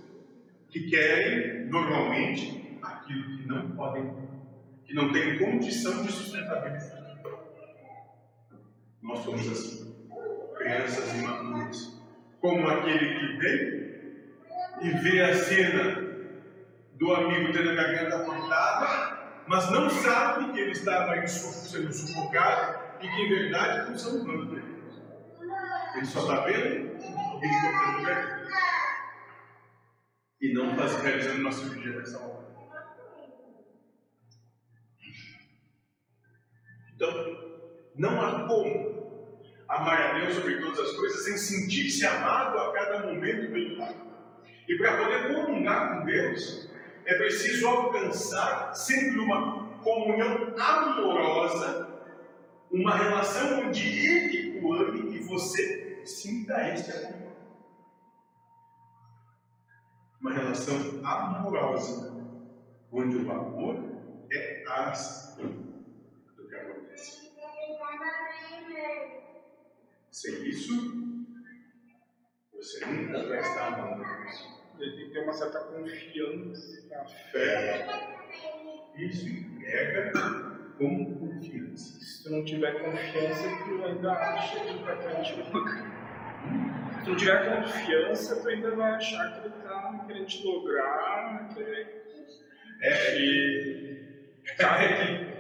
que 0.69 0.89
querem 0.89 1.65
normalmente 1.67 2.80
aquilo 2.82 3.38
que 3.38 3.47
não 3.47 3.71
podem, 3.71 4.12
não 4.93 5.12
têm 5.12 5.39
condição 5.39 6.03
de 6.03 6.12
sustentabilizar. 6.12 7.03
Nós 9.01 9.19
somos 9.19 9.51
assim, 9.51 10.08
crianças 10.56 11.13
imaturas, 11.15 12.01
como 12.39 12.67
aquele 12.67 13.19
que 13.19 13.38
vem 13.38 13.84
e 14.82 14.89
vê 15.01 15.21
a 15.23 15.34
cena 15.34 16.13
do 16.93 17.13
amigo 17.13 17.51
tendo 17.51 17.71
a 17.71 17.73
garganta 17.73 18.23
cortada, 18.23 19.43
mas 19.47 19.69
não 19.71 19.89
sabe 19.89 20.53
que 20.53 20.60
ele 20.60 20.71
estava 20.71 21.25
sendo 21.27 21.91
sufocado 21.91 22.79
e 23.01 23.08
que 23.08 23.21
em 23.21 23.29
verdade 23.29 23.89
não 23.89 23.97
são 23.97 24.21
humanos. 24.21 24.63
Ele 25.95 26.06
só 26.06 26.21
está 26.21 26.45
vendo 26.45 26.93
o 26.93 27.39
no 27.39 27.97
lugar 27.97 28.25
dele. 28.25 28.43
E 30.41 30.53
não 30.53 30.71
está 30.71 31.01
realizando 31.01 31.41
uma 31.41 31.51
cirurgia 31.51 31.97
nessa 31.97 32.19
hora. 32.19 32.33
Então, 36.95 37.10
não 37.95 38.21
há 38.21 38.47
como 38.47 38.93
amar 39.67 40.01
a 40.01 40.19
Deus 40.19 40.36
sobre 40.36 40.60
todas 40.60 40.79
as 40.79 40.91
coisas 40.93 41.23
sem 41.23 41.38
sentir-se 41.38 42.06
amado 42.06 42.58
a 42.60 42.73
cada 42.73 43.08
momento 43.08 43.51
pelo 43.51 43.77
Pai. 43.77 43.95
E 44.67 44.77
para 44.77 44.97
poder 44.97 45.34
comungar 45.34 45.99
com 45.99 46.06
Deus, 46.06 46.69
é 47.06 47.15
preciso 47.15 47.67
alcançar 47.67 48.73
sempre 48.73 49.19
uma 49.19 49.77
comunhão 49.79 50.53
amorosa, 50.58 52.01
uma 52.71 52.95
relação 52.95 53.67
onde 53.67 53.88
Ele 53.88 54.60
o 54.62 54.73
ame 54.73 55.15
e 55.15 55.19
você 55.19 56.01
sinta 56.06 56.69
esse 56.73 56.91
amor. 56.91 57.34
Uma 60.21 60.34
relação 60.34 60.75
amorosa, 61.03 62.13
onde 62.91 63.17
o 63.17 63.32
amor 63.32 63.75
é 64.32 64.63
a 64.67 64.89
ação 64.91 65.45
do 66.38 66.47
que 66.47 66.56
acontece. 66.56 67.34
Sem 70.13 70.47
isso, 70.47 70.71
você 72.54 72.86
nunca 72.86 73.28
vai 73.28 73.39
estar 73.39 73.73
amando 73.73 74.04
Deus. 74.04 74.47
Ele 74.80 74.95
tem 74.95 75.08
que 75.08 75.13
ter 75.13 75.23
uma 75.23 75.34
certa 75.34 75.60
confiança. 75.62 76.88
Fé. 77.32 77.88
Isso 78.95 79.26
pega 79.60 80.12
com 80.78 81.15
confiança. 81.15 81.99
Se 81.99 82.23
tu 82.23 82.30
não 82.30 82.45
tiver 82.45 82.80
confiança, 82.80 83.41
tu 83.65 83.84
ainda 83.84 84.12
acha 84.12 84.60
que 84.60 84.69
ele 84.69 84.84
tá 84.84 84.95
querendo 84.97 85.23
te 85.23 85.36
lograr. 85.41 86.93
Se 86.93 87.04
tu 87.04 87.10
não 87.10 87.17
tiver 87.17 87.63
confiança, 87.63 88.36
tu 88.36 88.49
ainda 88.49 88.76
vai 88.76 88.91
achar 88.91 89.34
que 89.34 89.47
ele 89.47 89.63
tá 89.63 90.06
querendo 90.06 90.26
te 90.28 90.43
lograr, 90.43 91.49
que 91.56 91.62
É 92.82 93.15
que. 93.15 94.04
Sabe 94.58 95.34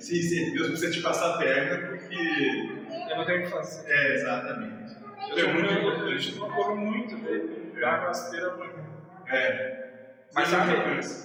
sim, 0.00 0.22
sim, 0.22 0.54
Deus 0.54 0.68
precisa 0.68 0.90
te 0.90 1.02
passar 1.02 1.34
a 1.34 1.38
perna 1.38 1.88
porque. 1.88 2.75
Eu 3.10 3.24
tenho 3.24 3.40
o 3.40 3.44
que 3.44 3.50
fazer. 3.50 3.90
É, 3.90 4.14
exatamente. 4.14 4.96
Eu, 5.30 5.48
É 5.48 5.52
muito 5.52 5.70
eu, 5.72 5.78
importante. 5.78 6.12
eu 6.12 6.18
te 6.20 6.32
procuro 6.32 6.76
muito, 6.76 7.16
dele, 7.16 7.84
a 7.84 7.96
rasteira 7.96 8.50
pra 8.50 8.66
mim. 8.68 8.84
É. 9.28 9.86
Mas 10.34 10.48
Você 10.48 10.56
sabe, 10.56 10.76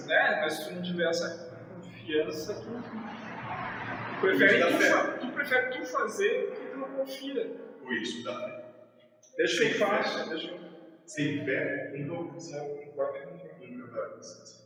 né? 0.06 0.40
Mas 0.40 0.52
se 0.54 0.68
tu 0.68 0.74
não 0.74 0.82
tiver 0.82 1.08
essa 1.08 1.50
confiança, 1.82 2.54
tu, 2.54 2.70
tu, 2.70 4.20
prefere, 4.20 4.64
tu, 4.64 4.78
fa- 4.80 5.12
tu 5.18 5.32
prefere 5.32 5.70
tu 5.70 5.86
fazer 5.86 6.46
porque 6.48 6.66
tu 6.70 6.76
não 6.78 6.88
confia. 6.96 7.56
Por 7.80 7.92
isso 7.94 8.24
dá 8.24 8.34
fé. 8.40 8.64
Deixa 9.36 9.64
eu 9.64 9.74
faço, 9.78 10.28
deixa 10.30 10.50
eu. 10.50 10.60
Sem 11.06 11.44
fé, 11.44 11.92
nunca. 11.98 12.32
Não 12.32 12.92
pode- 12.94 13.26
Nunca 13.72 13.90
vai 13.92 14.04
alcançar. 14.04 14.62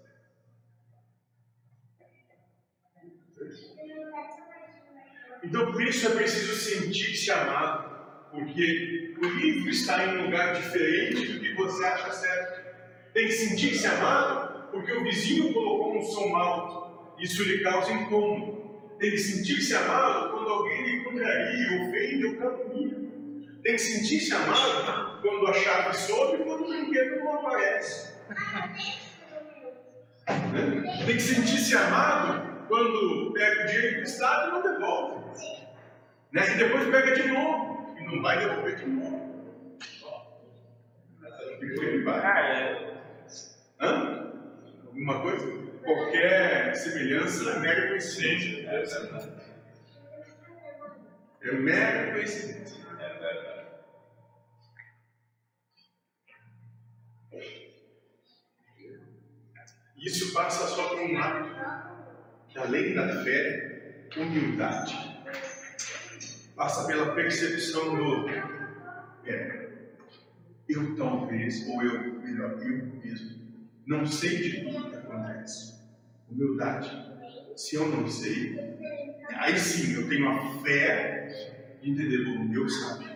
Então, 5.43 5.71
por 5.71 5.83
isso 5.83 6.07
é 6.07 6.11
preciso 6.11 6.55
sentir-se 6.55 7.31
amado, 7.31 8.31
porque 8.31 9.15
o 9.21 9.27
livro 9.27 9.71
está 9.71 10.05
em 10.05 10.19
um 10.19 10.25
lugar 10.25 10.55
diferente 10.55 11.33
do 11.33 11.41
que 11.41 11.55
você 11.55 11.85
acha 11.85 12.13
certo. 12.13 12.67
Tem 13.15 13.27
que 13.27 13.33
sentir-se 13.33 13.87
amado, 13.87 14.71
porque 14.71 14.93
o 14.93 15.03
vizinho 15.03 15.53
colocou 15.53 15.99
um 15.99 16.03
som 16.03 16.35
alto, 16.37 17.17
isso 17.19 17.43
lhe 17.45 17.63
causa 17.63 17.93
incômodo. 17.93 18.57
Tem 18.99 19.11
que 19.11 19.19
sentir-se 19.19 19.75
amado 19.75 20.31
quando 20.31 20.49
alguém 20.49 20.83
lhe 20.83 21.05
contraria, 21.05 21.83
ofende 21.83 22.27
ou 22.27 22.37
calumnia. 22.37 23.07
Tem 23.63 23.75
que 23.75 23.79
sentir-se 23.79 24.33
amado 24.33 25.21
quando 25.21 25.47
a 25.49 25.53
chave 25.53 25.97
sobe 25.97 26.41
e 26.41 26.45
quando 26.45 26.65
o 26.65 26.69
brinquedo 26.69 27.17
não 27.17 27.35
aparece. 27.35 28.17
Né? 30.53 31.05
Tem 31.05 31.17
que 31.17 31.23
sentir-se 31.23 31.77
amado 31.77 32.56
quando 32.69 33.33
pega 33.33 33.65
o 33.65 33.67
dinheiro 33.67 33.97
emprestado 33.97 34.49
e 34.49 34.53
não 34.53 34.63
devolve. 34.63 35.17
Né? 36.33 36.55
E 36.55 36.59
depois 36.59 36.89
pega 36.89 37.15
de 37.15 37.29
novo. 37.29 37.97
E 37.99 38.05
não 38.05 38.23
vai 38.23 38.39
devolver 38.39 38.77
de 38.77 38.87
novo. 38.87 39.27
Ah, 42.23 42.41
é. 42.41 42.97
Hã? 43.81 44.33
Alguma 44.87 45.21
coisa? 45.23 45.67
Qualquer 45.83 46.75
semelhança 46.75 47.51
é 47.51 47.59
mera 47.61 47.89
coincidência. 47.89 48.69
É 51.43 51.53
mera 51.53 52.13
coincidência. 52.13 52.87
Isso 59.97 60.33
passa 60.33 60.67
só 60.69 60.89
por 60.91 61.01
um 61.01 61.09
que 61.09 61.96
além 62.57 62.95
da 62.95 63.23
fé, 63.23 64.09
humildade. 64.17 64.95
Passa 66.55 66.87
pela 66.87 67.15
percepção 67.15 67.97
do 67.97 68.29
é, 69.27 69.67
eu 70.69 70.97
talvez, 70.97 71.67
ou 71.69 71.83
eu, 71.83 72.21
melhor, 72.21 72.53
eu 72.63 72.87
mesmo, 73.05 73.37
não 73.87 74.07
sei 74.07 74.37
de 74.37 74.65
tudo 74.65 74.91
que 74.91 74.97
acontece. 74.97 75.77
Humildade. 76.29 76.91
Se 77.57 77.77
eu 77.77 77.89
não 77.89 78.07
sei, 78.07 78.59
aí 79.35 79.57
sim 79.59 79.95
eu 79.95 80.09
tenho 80.09 80.29
a 80.29 80.63
fé 80.63 81.29
de 81.81 81.91
entender 81.91 82.25
como 82.25 82.49
Deus 82.49 82.81
sabe. 82.81 83.07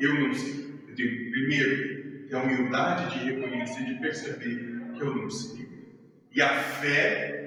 Eu 0.00 0.14
não 0.14 0.32
sei. 0.32 0.68
Eu 0.88 0.94
tenho, 0.94 1.30
primeiro, 1.30 1.98
a 2.32 2.42
humildade 2.42 3.18
de 3.18 3.32
reconhecer, 3.32 3.84
de 3.84 3.94
perceber 3.94 4.92
que 4.94 5.00
eu 5.00 5.14
não 5.14 5.30
sei. 5.30 5.68
E 6.32 6.42
a 6.42 6.58
fé, 6.62 7.37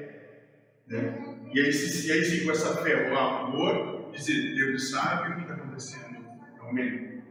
né? 0.91 1.37
E 1.53 1.59
aí, 1.59 1.73
se, 1.73 2.07
e 2.07 2.11
aí 2.11 2.23
sim, 2.23 2.45
com 2.45 2.51
essa 2.51 2.81
fé, 2.83 3.11
o 3.11 3.17
amor, 3.17 4.11
dizer, 4.11 4.55
Deus 4.55 4.89
sabe 4.89 5.31
o 5.31 5.35
que 5.35 5.41
está 5.41 5.53
acontecendo. 5.55 6.17
É 6.57 6.61
o 6.61 6.73
melhor. 6.73 7.21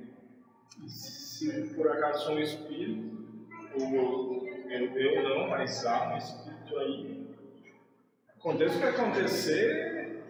Se 0.87 1.75
por 1.75 1.89
acaso 1.89 2.25
sou 2.25 2.35
um 2.35 2.41
espírito, 2.41 3.21
ou 3.75 4.47
eu, 4.69 4.97
eu 4.97 5.23
não, 5.23 5.49
mas 5.49 5.85
há 5.87 6.15
um 6.15 6.19
espírito 6.19 6.79
aí, 6.79 7.29
aconteça 8.39 8.77
o 8.77 8.81
que 8.81 8.87
acontecer, 8.87 10.23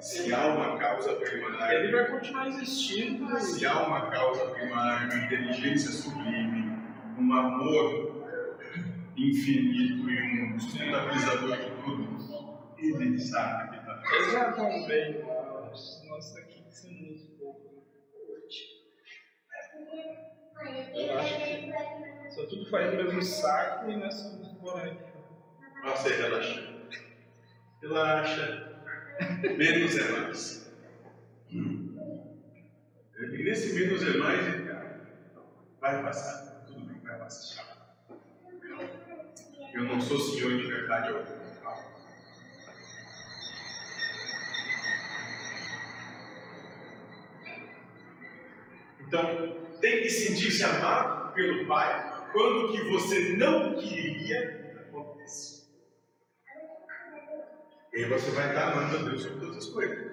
Se 0.00 0.32
há 0.32 0.46
uma 0.46 0.78
causa 0.78 1.12
ele 1.12 1.24
primária, 1.24 1.90
vai 1.90 2.10
continuar 2.10 2.48
existindo. 2.48 3.38
se 3.38 3.66
há 3.66 3.86
uma 3.86 4.10
causa 4.10 4.46
primária, 4.46 5.14
uma 5.14 5.24
inteligência 5.26 5.90
sublime, 5.90 6.78
um 7.18 7.32
amor 7.32 8.19
infinito 9.28 10.10
e 10.10 10.42
um 10.42 10.58
sustentabilizador 10.58 11.56
de 11.56 11.70
tudo, 11.82 12.70
ele 12.78 13.18
sabe 13.18 13.70
que 13.70 13.76
está 13.76 14.02
Eles 14.14 14.32
já 14.32 14.52
mas 15.70 16.04
nós 16.08 16.36
aqui 16.36 16.64
somos 16.70 17.22
um 17.22 17.38
pouco 17.38 17.84
hoje. 18.28 18.80
Eu 20.94 21.18
acho 21.18 21.36
que 21.38 22.30
só 22.30 22.46
tudo 22.46 22.70
faz 22.70 22.92
o 22.92 22.96
mesmo 22.96 23.22
saco 23.22 23.90
e 23.90 23.96
nós 23.96 24.14
somos 24.14 24.48
aí. 24.78 24.98
Nossa, 25.84 26.08
relaxa. 26.08 26.90
Relaxa. 27.82 28.70
Menos 29.56 29.98
é 29.98 30.12
mais. 30.12 30.74
Hum. 31.52 31.90
E 33.18 33.44
nesse 33.44 33.74
menos 33.74 34.02
é 34.02 34.16
mais, 34.16 34.46
vai 35.80 36.02
passar. 36.02 36.64
Tudo 36.66 36.86
bem, 36.86 37.00
vai 37.00 37.18
passar. 37.18 37.69
Eu 39.72 39.84
não 39.84 40.00
sou 40.00 40.18
senhor 40.18 40.56
de 40.56 40.66
verdade 40.66 41.08
alguma. 41.08 41.40
Então, 49.00 49.56
tem 49.80 50.02
que 50.02 50.10
sentir-se 50.10 50.62
amado 50.62 51.32
pelo 51.34 51.66
Pai 51.66 52.28
quando 52.32 52.66
o 52.66 52.72
que 52.72 52.90
você 52.90 53.36
não 53.36 53.74
queria 53.74 54.76
acontece. 54.88 55.68
E 57.92 57.96
aí 57.96 58.04
você 58.08 58.30
vai 58.30 58.48
estar 58.50 58.72
amando 58.72 58.98
a 58.98 59.02
Deus 59.02 59.22
sobre 59.22 59.40
todas 59.40 59.56
as 59.56 59.66
coisas. 59.66 60.10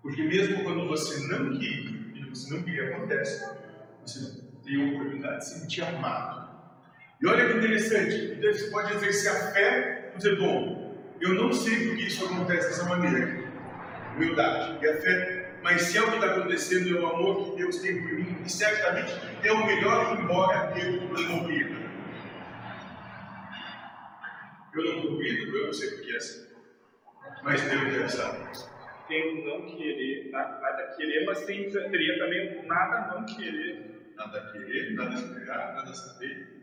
Porque 0.00 0.22
mesmo 0.22 0.64
quando 0.64 0.88
você 0.88 1.26
não 1.26 1.58
queria, 1.58 1.90
e 2.14 2.30
você 2.30 2.54
não 2.54 2.62
queria 2.62 2.96
acontece, 2.96 3.54
você 4.00 4.42
tem 4.64 4.82
a 4.82 4.94
oportunidade 4.94 5.38
de 5.38 5.44
se 5.44 5.60
sentir 5.60 5.82
amado. 5.82 6.35
E 7.20 7.26
olha 7.26 7.46
que 7.48 7.58
interessante, 7.58 8.34
você 8.40 8.70
pode 8.70 8.94
exercer 8.94 9.30
a 9.30 9.52
fé 9.52 10.12
e 10.14 10.16
dizer, 10.18 10.36
bom, 10.38 10.94
eu 11.20 11.34
não 11.34 11.52
sei 11.52 11.88
por 11.88 11.96
que 11.96 12.06
isso 12.06 12.24
acontece 12.26 12.68
dessa 12.68 12.84
maneira. 12.84 13.46
Humildade 14.16 14.84
e 14.84 14.88
a 14.88 14.96
fé. 15.00 15.52
Mas 15.62 15.82
se 15.82 15.98
é 15.98 16.02
o 16.02 16.08
que 16.10 16.14
está 16.16 16.26
acontecendo, 16.36 16.96
é 16.96 17.00
o 17.00 17.06
amor 17.06 17.50
que 17.50 17.56
Deus 17.56 17.78
tem 17.80 18.00
por 18.02 18.12
mim, 18.12 18.36
e 18.44 18.48
certamente 18.48 19.12
é 19.42 19.50
o 19.52 19.66
melhor, 19.66 20.18
embora 20.20 20.72
eu 20.78 20.92
não 21.08 21.38
duvido. 21.38 21.76
Eu 24.74 24.84
não 24.84 25.00
duvido, 25.02 25.56
eu 25.56 25.66
não 25.66 25.72
sei 25.72 25.90
por 25.90 26.02
que 26.02 26.12
é 26.12 26.16
assim. 26.16 26.46
Mas 27.42 27.62
Deus 27.62 27.82
deve 27.84 28.08
saber. 28.08 28.46
tem 29.08 29.40
o 29.40 29.44
não 29.46 29.66
querer, 29.76 30.30
na- 30.30 30.60
nada 30.60 30.94
querer, 30.96 31.24
mas 31.24 31.44
tem, 31.46 31.70
teria 31.70 32.18
também 32.18 32.58
o 32.58 32.66
nada 32.66 33.14
não 33.14 33.24
querer. 33.24 34.12
Nada 34.16 34.52
querer, 34.52 34.94
nada 34.94 35.14
esperar, 35.14 35.74
nada 35.74 35.94
saber. 35.94 36.55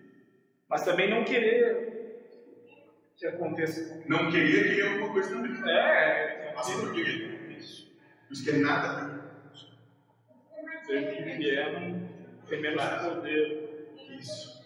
Mas 0.70 0.84
também 0.86 1.10
não 1.10 1.24
querer 1.24 1.94
que 3.16 3.28
aconteça. 3.28 4.04
Não 4.08 4.30
queria 4.30 4.64
querer 4.64 4.94
alguma 4.94 5.14
coisa 5.14 5.30
também. 5.30 5.52
É, 5.70 6.50
é 6.50 6.52
Passa 6.54 6.80
por 6.80 6.94
querer. 6.94 7.52
isso. 7.58 7.92
Por 8.28 8.34
isso 8.34 8.44
que 8.44 8.50
é 8.52 8.58
nada. 8.58 9.24
Ser 10.86 11.16
que 11.16 11.24
vier 11.38 11.80
não 11.80 12.44
tem 12.48 12.62
menos 12.62 12.84
poder. 12.84 13.94
Isso. 14.20 14.64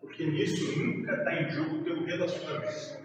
Porque 0.00 0.24
nisso 0.26 0.78
nunca 0.78 1.14
está 1.14 1.34
em 1.34 1.50
jogo 1.50 1.76
o 1.76 1.84
teu 1.84 2.04
relacionamento. 2.04 3.00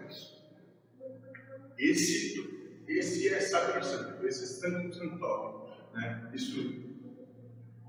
Esse, 1.78 2.84
esse 2.88 3.28
é 3.28 3.40
sacrosanto, 3.40 4.26
esse 4.26 4.44
é 4.44 4.46
santo 4.46 4.94
santório. 4.94 5.68
Né? 5.92 6.30
Isso, 6.32 6.84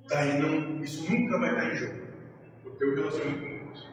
daí 0.09 0.39
não, 0.41 0.83
isso 0.83 1.09
nunca 1.09 1.39
vai 1.39 1.51
estar 1.51 1.73
em 1.73 1.75
jogo. 1.77 2.06
O 2.77 2.79
teu 2.79 2.95
relacionamento 2.95 3.41
com 3.41 3.65
Deus. 3.65 3.87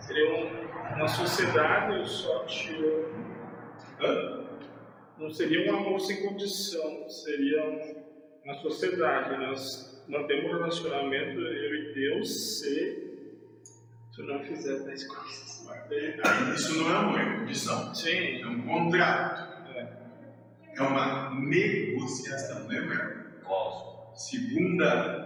Seria 0.00 0.34
um- 0.34 0.94
uma 0.96 1.08
sociedade, 1.08 1.96
eu 1.98 2.06
só 2.06 2.44
te 2.44 2.74
amo. 2.74 3.26
Hã? 4.02 4.44
Não 5.18 5.30
seria 5.30 5.72
um 5.72 5.76
amor 5.78 5.98
sem 6.00 6.22
condição, 6.28 7.08
seria 7.08 7.64
um- 7.64 8.04
uma 8.44 8.54
sociedade. 8.56 9.36
Nós 9.38 10.04
mantemos 10.08 10.50
um 10.50 10.54
relacionamento, 10.58 11.40
eu 11.40 11.74
e 11.74 11.94
Deus, 11.94 12.58
se 12.60 13.32
tu 14.14 14.22
não 14.24 14.40
fizer 14.44 14.84
tais 14.84 15.06
coisas. 15.06 15.48
Isso 16.54 16.78
não 16.82 16.90
é 16.90 16.96
amor, 16.96 17.18
é 17.20 17.38
condição. 17.38 17.94
Sim, 17.94 18.42
É 18.42 18.46
um 18.46 18.62
contrato. 18.62 19.68
é. 19.74 19.88
É 20.76 20.82
uma 20.82 21.34
negociação, 21.40 22.68
lembra? 22.68 23.26
Gosto. 23.42 24.20
Segunda. 24.20 25.24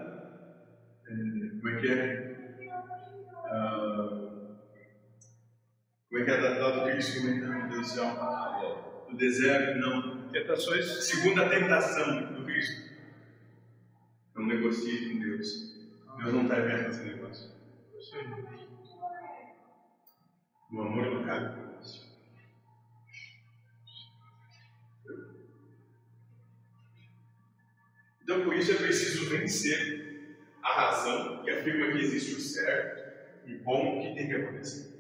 eh, 1.09 1.49
Como 1.61 1.69
é 1.69 1.81
que 1.81 1.89
é? 1.93 2.32
Ah, 3.55 4.09
como 6.09 6.23
é 6.23 6.25
que 6.25 6.31
é 6.31 6.37
do 6.39 6.89
é 6.89 7.39
que 7.39 7.45
é 7.45 7.49
meu 7.49 7.69
Deus 7.69 7.89
do 7.89 7.95
céu? 7.95 9.07
Do 9.11 9.17
deserto? 9.17 9.79
Não. 9.79 10.31
tentações 10.31 10.87
Segunda 11.05 11.51
tentação 11.51 12.33
do 12.33 12.45
Cristo. 12.47 12.91
Não 14.35 14.47
negocie 14.47 15.11
com 15.11 15.21
Deus. 15.21 15.77
Deus 16.17 16.33
não 16.33 16.45
está 16.45 16.57
aberto 16.57 16.87
a 16.87 16.89
esse 16.89 17.03
negócio. 17.03 17.51
O 20.73 20.81
amor 20.81 21.07
não 21.11 21.25
cabe. 21.25 21.61
Então, 28.23 28.45
por 28.45 28.55
isso 28.55 28.73
é 28.73 28.77
preciso 28.77 29.29
vencer 29.29 30.39
a 30.63 30.73
razão 30.73 31.43
que 31.43 31.51
afirma 31.51 31.93
que 31.93 31.99
existe 31.99 32.35
o 32.35 32.41
certo 32.41 33.02
e 33.47 33.55
bom 33.55 34.01
que 34.01 34.15
tem 34.15 34.29
que 34.29 34.35
acontecer. 34.35 34.93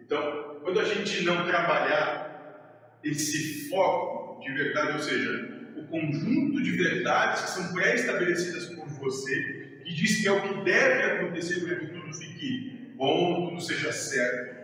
Então, 0.00 0.60
quando 0.62 0.80
a 0.80 0.84
gente 0.84 1.24
não 1.24 1.46
trabalhar 1.46 2.98
esse 3.04 3.68
foco 3.68 4.40
de 4.40 4.52
verdade, 4.52 4.92
ou 4.92 4.98
seja, 4.98 5.70
o 5.76 5.86
conjunto 5.86 6.62
de 6.62 6.70
verdades 6.72 7.42
que 7.42 7.50
são 7.50 7.72
pré-estabelecidas 7.72 8.66
por 8.66 8.86
você, 8.88 9.80
que 9.84 9.94
diz 9.94 10.20
que 10.20 10.28
é 10.28 10.32
o 10.32 10.42
que 10.42 10.64
deve 10.64 11.02
acontecer 11.02 11.60
para 11.60 11.76
que 11.76 11.86
tudo 11.86 12.12
fique 12.14 12.92
bom, 12.96 13.50
tudo 13.50 13.60
seja 13.60 13.92
certo. 13.92 14.58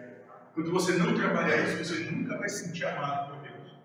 Quando 0.55 0.71
você 0.71 0.93
não 0.93 1.15
trabalhar 1.15 1.57
isso, 1.65 1.85
você 1.85 2.11
nunca 2.11 2.39
vai 2.39 2.49
se 2.49 2.67
sentir 2.67 2.85
amado 2.85 3.33
por 3.33 3.43
Deus. 3.43 3.77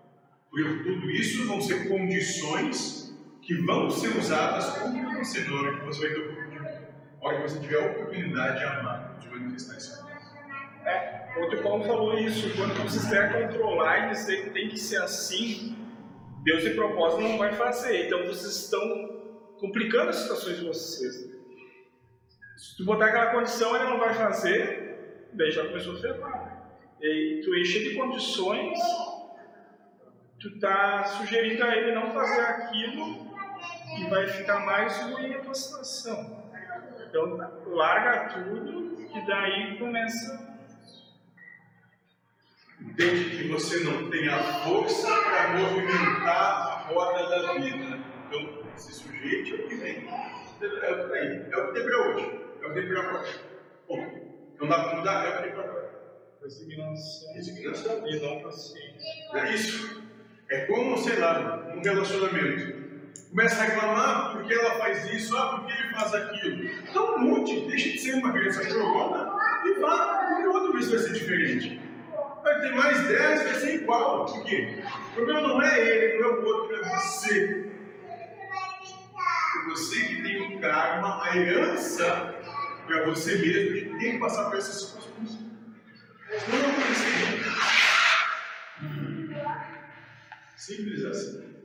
Porque 0.50 0.84
tudo 0.84 1.10
isso 1.10 1.46
vão 1.46 1.60
ser 1.60 1.88
condições 1.88 3.00
que 3.42 3.54
vão 3.62 3.90
ser 3.90 4.16
usadas 4.16 4.76
na 4.76 4.84
hora 4.84 5.10
que 5.10 5.24
você 5.24 5.40
vai 5.40 6.10
ter 6.10 6.20
oportunidade. 6.20 6.80
Na 7.20 7.28
hora 7.28 7.36
que 7.36 7.42
você 7.42 7.60
tiver 7.60 7.82
a 7.82 7.86
oportunidade 7.90 8.58
de 8.58 8.64
amar, 8.64 8.99
de 9.20 9.28
manifestar 9.28 10.00
amor. 10.00 10.10
É, 10.84 11.20
o 11.38 11.62
Paulo 11.62 11.84
falou 11.84 12.18
isso, 12.18 12.54
quando 12.56 12.74
você 12.82 12.98
quiser 12.98 13.32
controlar 13.32 14.06
e 14.06 14.10
dizer 14.10 14.52
tem 14.52 14.68
que 14.68 14.78
ser 14.78 15.02
assim, 15.02 15.76
Deus 16.42 16.62
de 16.62 16.70
propósito 16.70 17.22
não 17.22 17.38
vai 17.38 17.52
fazer. 17.52 18.06
Então 18.06 18.26
vocês 18.26 18.64
estão 18.64 18.80
complicando 19.58 20.10
as 20.10 20.16
situações 20.16 20.58
de 20.58 20.64
vocês. 20.64 21.30
Se 22.56 22.76
tu 22.76 22.84
botar 22.84 23.06
aquela 23.06 23.32
condição, 23.32 23.74
ele 23.76 23.84
não 23.84 23.98
vai 23.98 24.14
fazer, 24.14 25.28
daí 25.32 25.50
já 25.50 25.66
começou 25.66 25.94
a 25.94 26.00
ferrar. 26.00 26.70
E 27.00 27.40
tu 27.44 27.54
enche 27.56 27.88
de 27.88 27.94
condições, 27.94 28.78
tu 30.38 30.58
tá 30.58 31.04
sugerindo 31.04 31.62
a 31.62 31.76
ele 31.76 31.94
não 31.94 32.10
fazer 32.10 32.40
aquilo 32.40 33.30
e 33.98 34.04
vai 34.08 34.26
ficar 34.26 34.60
mais 34.60 34.98
ruim 35.02 35.34
a 35.34 35.40
tua 35.40 35.54
situação. 35.54 36.50
Então 37.08 37.36
larga 37.66 38.28
tudo 38.28 38.79
e 39.14 39.26
daí 39.26 39.78
começa 39.78 40.50
Entende 42.80 43.36
que 43.36 43.48
você 43.48 43.84
não 43.84 44.08
tem 44.08 44.26
a 44.28 44.42
força 44.64 45.06
para 45.06 45.58
movimentar 45.58 46.26
a 46.26 46.88
roda 46.88 47.28
da 47.28 47.52
vida. 47.54 47.98
Então, 48.26 48.64
se 48.76 48.94
sujeite 48.94 49.52
ao 49.52 49.68
que 49.68 49.74
vem. 49.74 50.08
É 50.08 50.90
o 50.90 51.04
que 51.04 51.10
tem, 51.10 51.52
é 51.52 51.56
o 51.56 51.66
que 51.66 51.74
tem 51.74 51.84
para 51.84 52.08
hoje. 52.08 52.40
É 52.62 52.66
o 52.66 52.68
que 52.68 52.80
tem 52.80 52.88
para 52.88 53.00
agora. 53.00 53.28
Bom, 53.86 54.54
não 54.58 54.68
dá 54.68 54.84
para 54.84 54.96
mudar, 54.96 55.26
é 55.26 55.28
o 55.28 55.36
que 55.36 55.42
tem 55.42 55.52
para 55.52 55.64
agora. 55.64 55.90
resignação 56.42 57.34
Resignação. 57.34 58.06
e 58.06 58.20
não 58.20 58.42
paciência. 58.42 59.14
É 59.34 59.54
isso. 59.54 60.02
É 60.48 60.64
como, 60.64 60.96
sei 60.96 61.18
lá, 61.18 61.74
um 61.76 61.82
relacionamento. 61.82 62.79
Começa 63.30 63.62
a 63.62 63.64
reclamar 63.64 64.32
porque 64.32 64.52
ela 64.52 64.78
faz 64.78 65.04
isso, 65.12 65.36
ah, 65.36 65.58
porque 65.58 65.72
ele 65.72 65.94
faz 65.94 66.14
aquilo. 66.14 66.64
Então 66.88 67.18
mude, 67.20 67.68
deixa 67.68 67.90
de 67.90 67.98
ser 67.98 68.14
uma 68.14 68.32
criança 68.32 68.68
chorona 68.68 69.38
e 69.64 69.80
vá 69.80 69.96
para 69.96 70.50
outro 70.50 70.82
se 70.82 70.90
vai 70.90 70.98
ser 70.98 71.12
diferente. 71.12 71.80
Vai 72.42 72.60
ter 72.60 72.74
mais 72.74 73.06
10, 73.06 73.42
vai 73.44 73.54
ser 73.54 73.74
igual. 73.82 74.26
Por 74.26 74.44
quê? 74.44 74.82
O 75.10 75.14
problema 75.14 75.40
não 75.42 75.62
é 75.62 75.80
ele, 75.80 76.18
não 76.20 76.28
é 76.28 76.32
o 76.32 76.44
outro, 76.44 76.76
é 76.76 76.88
você. 76.88 77.70
É 79.56 79.68
você 79.68 80.00
que 80.00 80.22
tem 80.22 80.56
o 80.56 80.60
karma, 80.60 81.36
herança 81.36 82.34
para 82.86 83.04
você 83.04 83.36
mesmo 83.36 83.74
de 83.74 83.98
ter 83.98 84.12
que 84.12 84.18
passar 84.18 84.46
por 84.46 84.58
essas 84.58 84.74
situações. 84.74 85.38
Senão 86.38 86.62
não 86.62 86.70
aconteceria. 86.70 87.40
Simples 90.56 91.04
assim. 91.04 91.59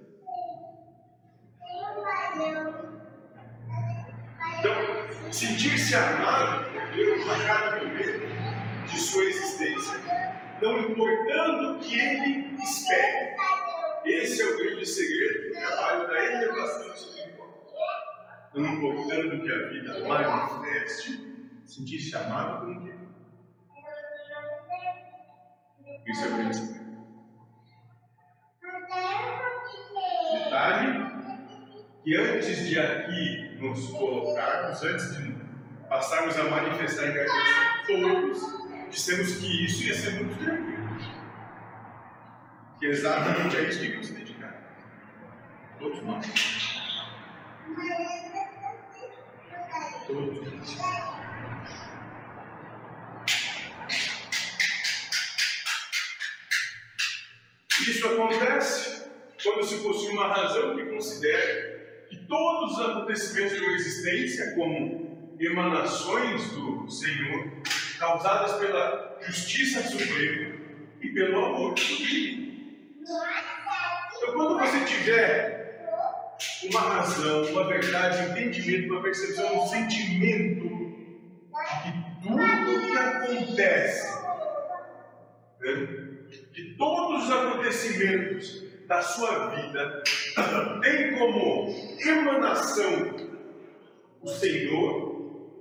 Então, 4.65 5.31
sentir-se 5.31 5.93
amado 5.93 6.65
é 6.75 7.23
uma 7.23 7.45
cada 7.45 7.85
momento 7.85 8.25
de 8.87 8.99
sua 8.99 9.23
existência, 9.25 9.93
não 10.59 10.79
importando 10.79 11.75
o 11.75 11.79
que 11.79 11.99
ele 11.99 12.55
espere. 12.63 13.35
Esse 14.05 14.41
é 14.41 14.45
o 14.45 14.57
grande 14.57 14.87
segredo 14.87 15.49
do 15.49 15.53
trabalho 15.53 16.07
da 16.07 16.25
elevação 16.25 16.95
espiritual. 16.95 17.47
Não 18.55 18.65
importando 18.65 19.43
que 19.43 19.51
a 19.51 19.69
vida 19.69 19.99
manifeste, 20.07 21.47
sentir-se 21.63 22.15
amado 22.17 22.65
como 22.65 22.81
que 22.81 22.91
Isso 26.11 26.23
é 26.23 26.27
o 26.27 26.37
grande 26.37 26.55
segredo. 26.55 26.85
Detalhe 30.33 31.05
que 32.03 32.15
antes 32.15 32.67
de 32.67 32.79
aqui 32.79 33.54
nos 33.69 33.87
colocarmos, 33.89 34.83
antes 34.83 35.17
de 35.17 35.35
passarmos 35.89 36.37
a 36.37 36.43
manifestar 36.45 37.07
em 37.07 37.13
gratidão 37.13 38.21
todos, 38.21 38.41
dissemos 38.89 39.35
que 39.37 39.65
isso 39.65 39.83
ia 39.83 39.95
ser 39.95 40.11
muito 40.11 40.37
tranquilo. 40.43 40.85
Que 42.79 42.85
exatamente 42.87 43.57
a 43.57 43.61
isso 43.61 43.79
que 43.79 43.97
nos 43.97 44.09
dedicar. 44.09 44.55
Todos 45.79 46.01
nós. 46.03 46.25
Todos 50.07 50.41
nós. 50.41 51.15
Isso 57.81 58.07
acontece 58.07 59.09
quando 59.43 59.63
se 59.63 59.77
possui 59.77 60.13
uma 60.13 60.27
razão 60.27 60.75
que 60.75 60.85
considere 60.85 61.74
que 62.09 62.17
todos 62.27 62.77
os 62.77 62.85
acontecimentos 62.85 63.59
da 63.59 63.67
existência, 63.67 64.55
como 64.55 65.35
emanações 65.39 66.49
do 66.51 66.89
Senhor, 66.89 67.51
causadas 67.99 68.53
pela 68.53 69.17
justiça 69.21 69.81
suprema 69.83 70.55
e 71.01 71.09
pelo 71.09 71.45
amor 71.45 71.73
divino. 71.73 72.45
Então, 74.17 74.33
quando 74.33 74.59
você 74.59 74.85
tiver 74.85 75.55
uma 76.63 76.79
razão, 76.79 77.45
uma 77.45 77.67
verdade, 77.67 78.27
um 78.27 78.31
entendimento, 78.31 78.93
uma 78.93 79.01
percepção, 79.01 79.63
um 79.63 79.67
sentimento 79.67 80.75
que 81.83 82.23
tudo 82.23 82.91
que 82.91 82.97
acontece, 82.97 84.23
né, 85.61 85.87
que 86.53 86.75
todos 86.77 87.23
os 87.23 87.31
acontecimentos 87.31 88.63
da 88.87 89.01
sua 89.01 89.47
vida 89.47 90.03
tem 90.81 91.17
como 91.17 91.73
emanação 91.99 93.15
o 94.21 94.27
Senhor, 94.27 95.51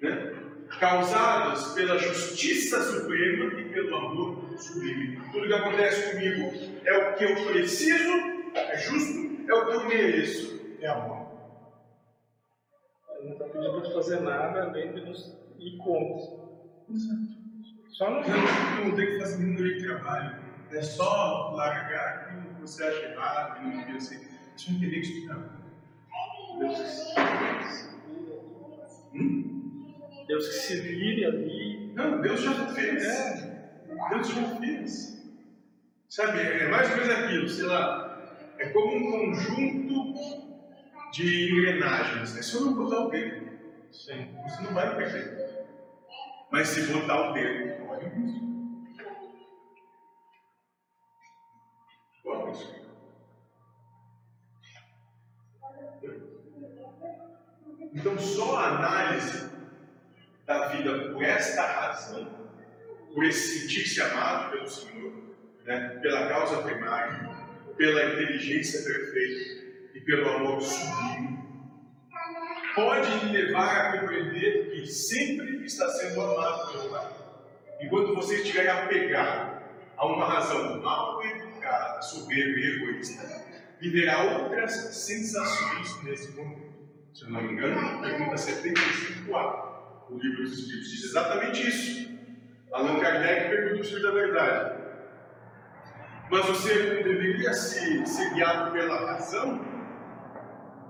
né? 0.00 0.34
causadas 0.78 1.72
pela 1.72 1.98
justiça 1.98 2.80
suprema 2.82 3.60
e 3.60 3.64
pelo 3.70 3.96
amor 3.96 4.58
sublime. 4.58 5.20
Tudo 5.32 5.46
que 5.46 5.54
acontece 5.54 6.12
comigo 6.12 6.52
é 6.84 6.96
o 6.96 7.14
que 7.16 7.24
eu 7.24 7.46
preciso, 7.46 8.12
é 8.54 8.76
justo, 8.76 9.50
é 9.50 9.54
o 9.54 9.66
que 9.66 9.72
eu 9.72 9.88
mereço, 9.88 10.60
é 10.80 10.88
amor. 10.88 11.28
Ele 13.18 13.28
não 13.28 13.32
está 13.32 13.44
pedindo 13.46 13.80
para 13.80 13.90
fazer 13.90 14.20
nada 14.20 14.62
além 14.64 14.92
de 14.92 15.00
nos 15.00 15.36
ir 15.58 15.76
contra. 15.78 16.38
Só 17.90 18.10
não. 18.10 18.22
Tem 18.94 19.06
que 19.06 19.18
fazer 19.18 19.42
nenhum 19.42 19.82
trabalho. 19.82 20.47
É 20.70 20.82
só 20.82 21.52
largar 21.54 22.08
aquilo 22.08 22.54
que 22.54 22.60
você 22.60 22.84
acha 22.84 23.00
errado 23.06 23.66
e 23.96 24.00
ser. 24.00 24.28
Isso 24.56 24.72
não 24.72 24.80
tem 24.80 24.90
que 24.90 24.98
estudar. 25.00 25.58
Deus, 26.58 27.08
Hum? 29.14 29.94
Deus 30.26 30.48
que 30.48 30.54
se 30.54 30.80
vire 30.80 31.24
ali. 31.24 31.92
Não, 31.94 32.20
Deus 32.20 32.42
já 32.42 32.66
fez. 32.66 33.02
Deus 34.10 34.28
já 34.28 34.56
fez. 34.56 35.18
Sabe, 36.08 36.40
é 36.40 36.68
mais 36.68 36.90
ou 36.90 36.96
menos 36.96 37.10
aquilo, 37.10 37.48
sei 37.48 37.64
lá, 37.66 38.36
é 38.58 38.68
como 38.70 38.96
um 38.96 39.10
conjunto 39.10 40.14
de 41.12 41.52
engrenagens. 41.52 42.36
É 42.36 42.42
só 42.42 42.64
não 42.64 42.74
botar 42.74 43.06
o 43.06 43.10
dedo. 43.10 43.48
Sim. 43.92 44.34
Você 44.42 44.62
não 44.62 44.74
vai 44.74 44.96
perder. 44.96 45.66
Mas 46.50 46.68
se 46.68 46.92
botar 46.92 47.30
o 47.30 47.32
dedo, 47.34 47.88
olha 47.88 48.06
isso. 48.06 48.57
Então, 57.94 58.18
só 58.18 58.56
a 58.56 58.68
análise 58.68 59.50
da 60.46 60.68
vida 60.68 61.12
por 61.12 61.22
esta 61.22 61.62
razão, 61.62 62.28
por 63.14 63.24
esse 63.24 63.60
sentir-se 63.60 64.00
amado 64.00 64.52
pelo 64.52 64.68
Senhor, 64.68 65.12
né, 65.64 65.98
pela 66.00 66.28
causa 66.28 66.62
primária, 66.62 67.28
pela 67.76 68.12
inteligência 68.12 68.82
perfeita 68.82 69.66
e 69.94 70.00
pelo 70.00 70.28
amor 70.28 70.60
sublime, 70.62 71.38
pode 72.74 73.10
lhe 73.26 73.42
levar 73.42 73.94
a 73.94 74.00
compreender 74.00 74.70
que 74.70 74.86
sempre 74.86 75.64
está 75.64 75.88
sendo 75.90 76.20
amado 76.20 76.72
pelo 76.72 76.90
Pai. 76.90 77.12
Enquanto 77.80 78.14
você 78.14 78.36
estiver 78.36 78.68
apegado 78.68 79.62
a 79.96 80.06
uma 80.06 80.24
razão 80.24 80.80
mal 80.80 81.20
educada, 81.68 82.02
soberba 82.02 82.58
e 82.58 82.76
egoísta, 82.76 83.22
viverá 83.80 84.22
outras 84.22 84.72
sensações 84.72 86.02
nesse 86.02 86.32
momento. 86.32 86.68
Se 87.14 87.24
eu 87.24 87.30
não 87.30 87.42
me 87.42 87.52
engano, 87.52 88.00
pergunta 88.00 88.34
75a. 88.34 89.68
O 90.10 90.18
livro 90.18 90.42
dos 90.42 90.58
Espíritos 90.58 90.90
diz 90.90 91.04
exatamente 91.04 91.68
isso. 91.68 92.08
Allan 92.72 92.98
Kardec 92.98 93.50
pergunta 93.50 93.76
o 93.76 93.80
Espírito 93.80 94.06
da 94.06 94.12
Verdade. 94.12 94.78
Mas 96.30 96.46
você 96.46 96.74
não 96.74 97.02
deveria 97.02 97.52
se, 97.52 98.06
ser 98.06 98.34
guiado 98.34 98.72
pela 98.72 99.12
razão 99.12 99.56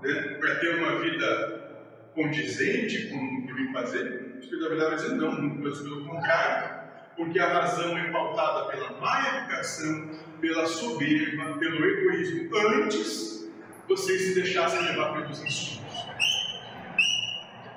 né, 0.01 0.37
para 0.39 0.55
ter 0.55 0.75
uma 0.75 0.99
vida 0.99 2.11
condizente 2.13 3.09
com 3.09 3.17
o 3.17 3.47
que 3.47 3.53
vem 3.53 3.73
fazer? 3.73 4.35
O 4.35 4.39
Espírito 4.39 4.63
da 4.63 4.69
Verdade 4.69 4.89
vai 4.89 4.99
dizer 4.99 5.15
não, 5.15 5.41
mas 5.41 5.81
pelo 5.81 6.05
contrário, 6.05 6.79
porque 7.15 7.39
a 7.39 7.47
razão 7.47 7.97
é 7.97 8.11
pautada 8.11 8.71
pela 8.71 8.99
má 8.99 9.37
educação, 9.37 10.11
pela 10.39 10.65
soberba, 10.67 11.57
pelo 11.57 11.85
egoísmo, 11.85 12.49
antes 12.57 13.49
vocês 13.87 14.21
se 14.21 14.35
deixassem 14.35 14.81
levar 14.81 15.13
pelos 15.13 15.41
instintos. 15.41 15.79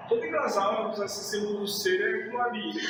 Todas 0.09 0.35
as 0.35 0.57
almas, 0.59 1.01
esse 1.01 1.31
símbolo 1.31 1.61
do 1.61 1.67
ser 1.67 2.01
é 2.01 2.27
iguaria. 2.27 2.83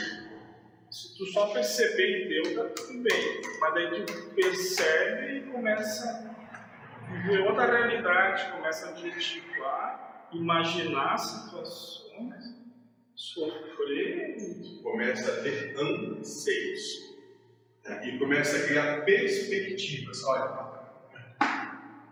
Se 0.91 1.17
tu 1.17 1.27
só 1.27 1.47
perceber 1.53 2.25
em 2.25 2.29
Deus, 2.29 2.55
tá 2.55 2.65
tudo 2.83 2.99
bem. 3.01 3.41
Mas 3.61 3.75
daí 3.75 4.05
tu 4.05 4.31
percebe 4.35 5.39
e 5.39 5.41
começa 5.53 6.35
a 7.09 7.13
viver 7.13 7.43
outra 7.43 7.67
realidade, 7.67 8.53
começa 8.53 8.87
a 8.87 8.89
adjetivar, 8.91 10.29
imaginar 10.33 11.17
situações, 11.17 12.57
sofrer. 13.15 14.37
Começa 14.83 15.33
a 15.33 15.43
ter 15.43 15.77
anseios. 15.79 17.12
E 17.85 18.19
começa 18.19 18.57
a 18.57 18.67
criar 18.67 19.05
perspectivas. 19.05 20.23
Olha, 20.25 20.45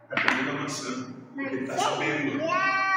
está 0.02 0.22
comendo 0.28 0.50
a 0.50 0.62
maçã, 0.62 1.14
porque 1.34 1.56
está 1.56 1.78
sabendo. 1.78 2.40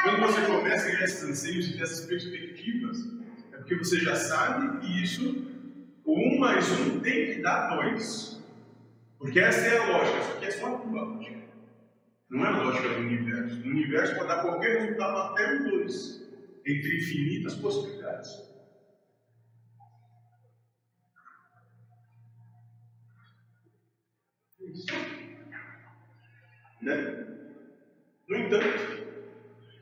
Quando 0.03 0.21
você 0.21 0.41
começa 0.45 0.87
a 0.87 0.89
criar 0.89 1.03
esses 1.03 1.23
anseios 1.23 1.69
e 1.69 1.81
essas 1.81 2.05
perspectivas, 2.05 2.97
é 3.53 3.57
porque 3.57 3.75
você 3.75 3.99
já 3.99 4.15
sabe 4.15 4.79
que 4.79 5.03
isso, 5.03 5.45
o 6.03 6.19
um 6.19 6.39
mais 6.39 6.69
um 6.71 6.99
tem 6.99 7.35
que 7.35 7.41
dar 7.41 7.75
dois. 7.75 8.41
Porque 9.19 9.39
essa 9.39 9.67
é 9.67 9.77
a 9.77 9.85
lógica, 9.85 10.19
isso 10.19 10.31
aqui 10.31 10.45
é 10.45 10.51
só 10.51 10.75
a 10.75 10.79
tua 10.79 11.01
lógica. 11.03 11.43
Não 12.29 12.43
é 12.43 12.47
a 12.47 12.57
lógica 12.63 12.89
do 12.89 13.01
universo. 13.01 13.55
No 13.57 13.71
universo 13.71 14.15
pode 14.15 14.27
dar 14.27 14.41
qualquer 14.41 14.81
resultado 14.81 15.17
até 15.17 15.53
um 15.53 15.69
dois, 15.69 16.27
entre 16.65 16.97
infinitas 16.97 17.53
possibilidades. 17.53 18.52
Né? 26.81 27.27
No 28.27 28.37
entanto, 28.37 29.03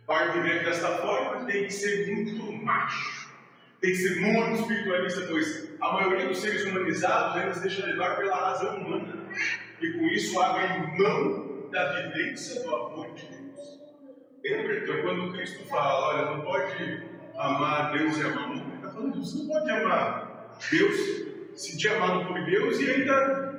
para 0.05 0.31
viver 0.33 0.63
desta 0.65 0.97
forma, 0.97 1.45
tem 1.45 1.65
que 1.65 1.73
ser 1.73 2.13
muito 2.13 2.51
macho, 2.63 3.31
tem 3.79 3.91
que 3.91 3.97
ser 3.97 4.19
muito 4.19 4.61
espiritualista, 4.61 5.21
pois 5.27 5.73
a 5.79 5.93
maioria 5.93 6.27
dos 6.27 6.39
seres 6.39 6.63
humanizados 6.65 7.37
ainda 7.37 7.53
se 7.53 7.61
deixa 7.61 7.85
levar 7.85 8.17
pela 8.17 8.35
razão 8.35 8.77
humana 8.77 9.29
e 9.81 9.91
com 9.93 10.05
isso 10.07 10.39
abrem 10.39 10.97
mão 10.97 11.69
da 11.71 12.01
vivência 12.01 12.61
do 12.61 12.75
amor 12.75 13.13
de 13.13 13.25
Deus. 13.25 13.81
Lembra? 14.43 14.77
Então, 14.79 15.01
quando 15.01 15.31
Cristo 15.33 15.65
fala, 15.67 16.07
olha, 16.09 16.35
não 16.35 16.41
pode 16.41 17.03
amar 17.35 17.91
Deus 17.97 18.17
e 18.17 18.21
amar 18.21 18.45
o 18.45 18.55
mundo, 18.55 18.67
ele 18.67 18.75
está 18.75 18.89
falando 18.91 19.15
você 19.15 19.37
não 19.39 19.47
pode 19.47 19.71
amar 19.71 20.57
Deus, 20.69 20.97
se 21.55 21.71
sentir 21.71 21.89
amado 21.89 22.27
por 22.27 22.43
Deus 22.45 22.79
e 22.79 22.91
ainda 22.91 23.50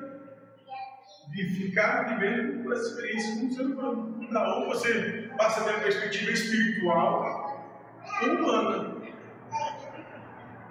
de 1.33 1.49
ficar 1.49 2.05
vivendo 2.05 2.73
essa 2.73 2.91
experiência 2.91 3.41
com 3.41 3.47
o 3.47 3.51
ser 3.51 3.63
humano. 3.63 4.29
Dá. 4.31 4.57
Ou 4.57 4.69
você 4.69 5.31
passa 5.37 5.61
a 5.61 5.65
ter 5.65 5.71
uma 5.71 5.81
perspectiva 5.81 6.31
espiritual 6.31 7.83
ou 8.23 8.29
humana. 8.29 9.03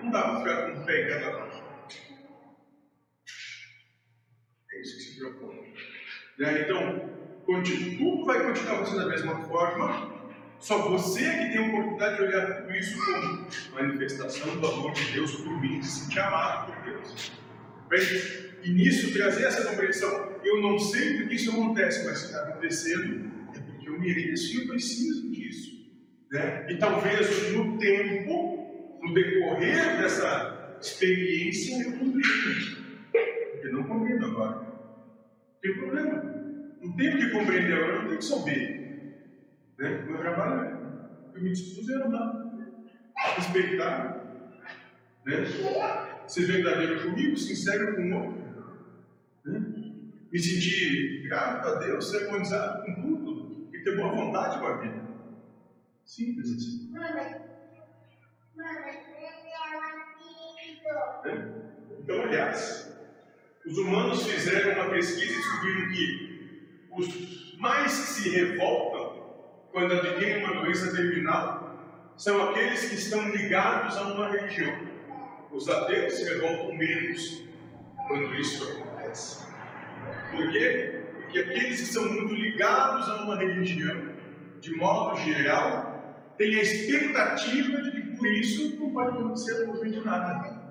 Não 0.02 0.12
dá 0.12 0.22
para 0.22 0.40
ficar 0.40 0.72
com 0.72 0.82
o 0.82 0.86
pé 0.86 1.02
em 1.02 1.10
cada 1.10 1.38
lado. 1.38 1.52
É 4.72 4.82
isso 4.82 4.98
que 4.98 5.04
se 5.04 5.20
propõe. 5.20 5.74
Né? 6.38 6.62
Então, 6.62 7.10
tudo 7.46 8.26
vai 8.26 8.44
continuar 8.44 8.76
acontecendo 8.76 9.04
da 9.04 9.10
mesma 9.10 9.36
forma, 9.46 10.22
só 10.60 10.90
você 10.90 11.26
é 11.26 11.38
que 11.38 11.54
tem 11.54 11.58
a 11.58 11.68
oportunidade 11.68 12.16
de 12.18 12.24
olhar 12.24 12.62
tudo 12.62 12.72
isso 12.76 12.98
como 13.04 13.48
manifestação 13.74 14.58
do 14.58 14.68
amor 14.68 14.92
de 14.94 15.12
Deus 15.12 15.36
por 15.36 15.60
mim, 15.60 15.80
de 15.80 15.86
se 15.86 16.02
sentir 16.02 16.20
amado 16.20 16.72
por 16.72 16.84
Deus. 16.84 17.32
Bem, 17.90 18.51
e 18.64 18.72
nisso 18.72 19.14
trazer 19.14 19.46
essa 19.46 19.70
compreensão. 19.70 20.40
Eu 20.44 20.62
não 20.62 20.80
sei 20.80 21.18
porque 21.18 21.36
isso 21.36 21.52
acontece, 21.52 22.06
mas 22.06 22.20
se 22.20 22.26
está 22.26 22.42
acontecendo 22.44 23.32
é 23.56 23.60
porque 23.60 23.90
eu 23.90 24.00
mereço 24.00 24.56
e 24.56 24.62
eu 24.62 24.68
preciso 24.68 25.32
disso. 25.32 25.72
Né? 26.32 26.68
E 26.70 26.78
talvez 26.78 27.54
no 27.54 27.78
tempo, 27.78 29.00
no 29.02 29.14
decorrer 29.14 30.02
dessa 30.02 30.78
experiência, 30.82 31.84
eu 31.84 31.92
compreenda. 31.94 32.82
Porque 33.52 33.68
não 33.70 33.84
compreendo 33.84 34.26
agora. 34.26 34.62
Não 34.62 35.62
tem 35.62 35.76
problema. 35.76 36.42
Não 36.82 36.96
tenho 36.96 37.18
que 37.18 37.30
compreender 37.30 37.74
agora, 37.74 38.00
não 38.00 38.08
tenho 38.08 38.18
que 38.18 38.26
saber. 38.26 38.82
Né? 39.78 40.06
Meu 40.08 40.18
trabalho 40.18 40.78
é 40.78 40.82
eu 41.36 41.42
me 41.42 41.50
dispus 41.52 41.90
a 41.90 42.06
amar, 42.06 42.52
respeitar, 43.38 44.22
né? 45.26 45.46
ser 46.28 46.46
verdadeiro 46.46 47.04
comigo, 47.04 47.38
sincero 47.38 47.96
com 47.96 48.02
o 48.02 48.16
outro. 48.16 48.41
Me 49.46 50.40
sentir 50.40 51.24
grato 51.28 51.68
a 51.68 51.76
Deus, 51.76 52.14
harmonizado 52.14 52.86
com 52.86 53.02
tudo 53.02 53.70
e 53.74 53.84
ter 53.84 53.96
boa 53.96 54.12
vontade 54.12 54.60
com 54.60 54.68
a 54.68 54.78
vida. 54.78 55.02
Simples 56.06 56.52
assim. 56.56 56.92
Né? 56.92 57.42
Então, 62.00 62.22
aliás, 62.22 62.98
os 63.66 63.78
humanos 63.78 64.26
fizeram 64.26 64.74
uma 64.82 64.92
pesquisa 64.92 65.34
e 65.34 65.36
descobriram 65.38 65.92
que 65.92 66.32
os 66.92 67.58
mais 67.60 67.92
que 67.92 68.08
se 68.08 68.30
revoltam 68.30 69.22
quando 69.72 69.94
adquirem 69.94 70.44
uma 70.44 70.62
doença 70.62 70.96
terminal 70.96 71.62
são 72.18 72.50
aqueles 72.50 72.90
que 72.90 72.96
estão 72.96 73.30
ligados 73.30 73.96
a 73.98 74.14
uma 74.14 74.30
religião. 74.30 74.76
Os 75.52 75.70
ateus 75.70 76.14
se 76.14 76.24
revoltam 76.26 76.76
menos 76.76 77.44
quando 78.08 78.36
isso 78.36 78.64
acontece. 78.64 78.91
Por 80.32 80.52
quê? 80.52 81.02
Porque 81.14 81.40
aqueles 81.40 81.80
que 81.80 81.86
são 81.86 82.12
muito 82.12 82.34
ligados 82.34 83.08
a 83.10 83.24
uma 83.24 83.38
religião, 83.38 84.10
de 84.60 84.76
modo 84.76 85.18
geral, 85.18 86.34
têm 86.38 86.56
a 86.56 86.62
expectativa 86.62 87.82
de 87.82 87.92
que 87.92 88.02
por 88.18 88.28
isso 88.28 88.80
não 88.80 88.94
vai 88.94 89.08
acontecer 89.08 89.64
absolutamente 89.64 90.06
nada. 90.06 90.62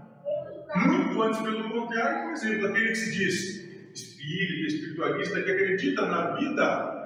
Muito 0.77 1.23
antes, 1.23 1.41
pelo 1.41 1.71
contrário, 1.71 2.25
por 2.25 2.33
exemplo, 2.33 2.67
aquele 2.69 2.89
que 2.89 2.95
se 2.95 3.11
diz 3.13 3.61
espírita, 3.95 4.67
espiritualista, 4.69 5.43
que 5.43 5.51
acredita 5.51 6.07
na 6.07 6.37
vida 6.37 7.01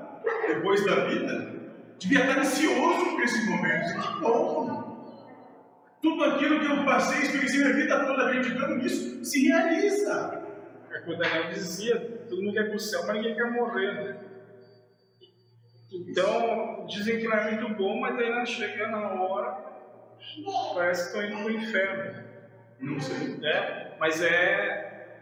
depois 0.48 0.84
da 0.84 1.06
vida, 1.06 1.54
devia 1.98 2.20
estar 2.20 2.38
ansioso 2.38 3.10
por 3.12 3.22
esse 3.22 3.46
momento. 3.46 4.00
Que 4.00 4.20
bom! 4.20 4.84
Tudo 6.02 6.24
aquilo 6.24 6.60
que 6.60 6.66
eu 6.66 6.84
passei, 6.84 7.22
experienciei 7.22 7.64
a 7.64 7.72
vida 7.72 8.04
toda 8.04 8.26
acreditando 8.26 8.76
nisso, 8.76 9.24
se 9.24 9.48
realiza. 9.48 10.43
É 10.94 11.10
o 11.10 11.18
Daniel 11.18 11.50
dizia, 11.50 11.98
todo 12.28 12.40
mundo 12.40 12.54
quer 12.54 12.68
para 12.68 12.76
o 12.76 12.78
céu, 12.78 13.04
mas 13.06 13.16
ninguém 13.16 13.34
quer 13.34 13.50
morrer, 13.50 13.92
né? 13.92 14.24
Então, 15.92 16.86
dizem 16.88 17.18
que 17.18 17.26
não 17.26 17.36
é 17.36 17.52
muito 17.52 17.74
bom, 17.74 18.00
mas 18.00 18.16
aí 18.16 18.46
chega 18.46 18.86
na 18.88 19.12
hora, 19.12 19.64
parece 20.74 21.02
que 21.02 21.18
estão 21.18 21.24
indo 21.24 21.42
para 21.42 21.52
o 21.52 21.56
inferno. 21.56 22.24
Não 22.80 23.00
sei. 23.00 23.28
Né? 23.38 23.96
Mas 23.98 24.22
é, 24.22 25.18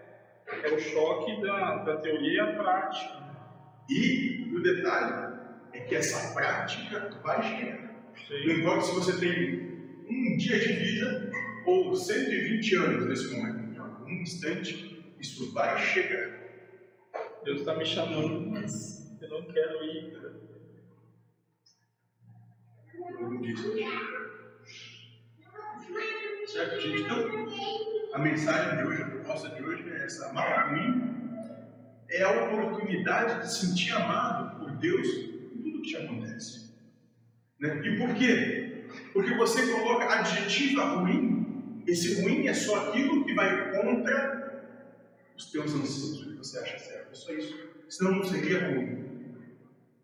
é 0.63 0.69
o 0.69 0.79
choque 0.79 1.41
da, 1.43 1.77
da 1.85 1.97
teoria 1.97 2.33
e 2.33 2.41
a 2.41 2.55
prática. 2.55 3.23
E 3.89 4.53
o 4.55 4.63
detalhe 4.63 5.39
é 5.73 5.81
que 5.81 5.95
essa 5.95 6.35
prática 6.35 7.11
vai 7.23 7.43
chegar. 7.43 7.93
Não 8.47 8.55
importa 8.55 8.83
se 8.83 8.95
você 8.95 9.19
tem 9.19 9.73
um 10.09 10.37
dia 10.37 10.59
de 10.59 10.73
vida 10.73 11.31
ou 11.67 11.95
120 11.95 12.77
anos 12.77 13.07
nesse 13.07 13.35
momento, 13.35 13.75
em 13.75 13.79
algum 13.79 14.11
instante, 14.11 14.92
isso 15.23 15.53
vai 15.53 15.79
chegar. 15.79 16.37
Deus 17.45 17.61
está 17.61 17.77
me 17.77 17.87
chamando, 17.87 18.51
mas 18.51 19.17
eu 19.23 19.29
não 19.29 19.43
quero 19.45 19.85
ir. 19.85 20.21
Certo, 26.47 26.81
gente? 26.81 27.03
Então, 27.03 27.17
a 28.13 28.19
mensagem 28.19 28.79
de 28.79 28.85
hoje, 28.85 29.03
a 29.03 29.07
proposta 29.07 29.49
de 29.51 29.63
hoje 29.63 29.89
é 29.89 30.05
essa: 30.05 30.29
amar 30.29 30.71
ruim 30.71 31.13
é 32.11 32.23
a 32.23 32.45
oportunidade 32.45 33.43
de 33.43 33.53
se 33.53 33.69
sentir 33.69 33.93
amado 33.93 34.59
por 34.59 34.73
Deus 34.73 35.07
em 35.07 35.63
tudo 35.63 35.83
que 35.83 35.89
te 35.89 35.97
acontece. 35.99 36.75
Né? 37.61 37.81
E 37.87 37.97
por 37.97 38.15
quê? 38.17 38.87
Porque 39.13 39.35
você 39.35 39.73
coloca 39.73 40.13
adjetiva 40.13 40.85
ruim, 40.85 41.83
esse 41.87 42.21
ruim 42.21 42.49
é 42.49 42.55
só 42.55 42.89
aquilo 42.89 43.25
que 43.25 43.35
vai 43.35 43.71
contra 43.71 44.42
os 45.37 45.51
teus 45.51 45.73
anseios, 45.75 46.27
o 46.27 46.31
que 46.31 46.37
você 46.37 46.59
acha 46.59 46.79
certo. 46.79 47.13
É 47.13 47.15
só 47.15 47.33
isso. 47.33 47.71
Senão 47.89 48.13
não 48.13 48.25
seria 48.25 48.69
ruim. 48.69 49.03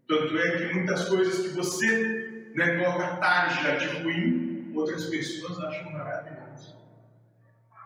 Tanto 0.06 0.38
é 0.38 0.56
que 0.56 0.74
muitas 0.74 1.08
coisas 1.08 1.46
que 1.46 1.48
você 1.48 2.50
né, 2.54 2.82
coloca 2.82 3.16
tarja 3.16 3.76
de 3.76 4.02
ruim, 4.02 4.72
outras 4.74 5.06
pessoas 5.06 5.58
acham 5.58 5.92
maravilhoso. 5.92 6.76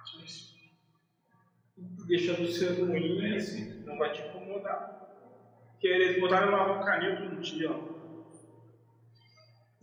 Só 0.05 0.21
isso. 0.25 0.57
Deixando 2.07 2.47
de 2.47 2.53
ser 2.53 2.81
ruim, 2.81 3.37
assim, 3.37 3.83
não 3.85 3.99
vai 3.99 4.13
te 4.13 4.23
incomodar. 4.23 5.03
Porque 5.73 5.89
eles 5.89 6.21
botaram 6.21 6.49
uma 6.49 6.75
roucaria 6.75 7.17
todo 7.17 7.41
dia. 7.41 7.71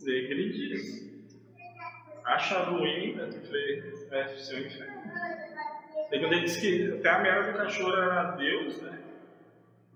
Daí 0.00 0.26
que 0.26 0.32
ele 0.32 0.52
diz. 0.52 1.10
Acha 2.24 2.62
ruim, 2.64 3.16
né? 3.16 3.28
é 4.12 4.28
seu 4.36 4.66
inferno. 4.66 4.99
Daí 6.10 6.20
quando 6.20 6.32
ele 6.32 6.42
disse 6.42 6.60
que 6.60 6.92
até 6.98 7.08
a 7.08 7.18
merda 7.20 7.52
do 7.52 7.58
cachorro 7.58 7.94
era 7.96 8.32
Deus, 8.32 8.82
né? 8.82 8.98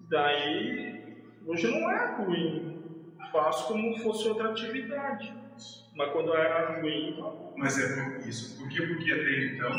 Daí, 0.08 1.02
hoje 1.46 1.66
não 1.66 1.90
é 1.90 2.14
ruim. 2.16 2.82
Faço 3.32 3.66
como 3.66 3.98
fosse 3.98 4.28
outra 4.28 4.50
atividade. 4.50 5.32
Mas 5.96 6.12
quando 6.12 6.34
era 6.34 6.80
ruim, 6.80 7.16
não. 7.18 7.52
Mas 7.56 7.78
é 7.78 8.18
por 8.18 8.28
isso. 8.28 8.58
Por 8.58 8.68
quê? 8.68 8.82
Porque 8.82 9.10
até 9.10 9.46
então 9.46 9.72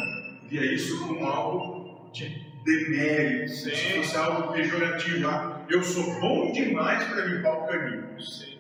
via 0.48 0.74
isso 0.74 1.08
como 1.08 1.26
algo 1.26 2.10
de 2.12 2.46
demérito, 2.66 3.52
Sim. 3.52 3.76
se 3.76 3.94
fosse 3.94 4.18
algo 4.18 4.52
pejorativo. 4.52 5.28
Ah, 5.30 5.66
eu 5.70 5.84
sou 5.84 6.20
bom 6.20 6.52
demais 6.52 7.04
para 7.06 7.26
limpar 7.26 7.64
o 7.64 7.68
caminho. 7.68 8.22
Sim. 8.22 8.58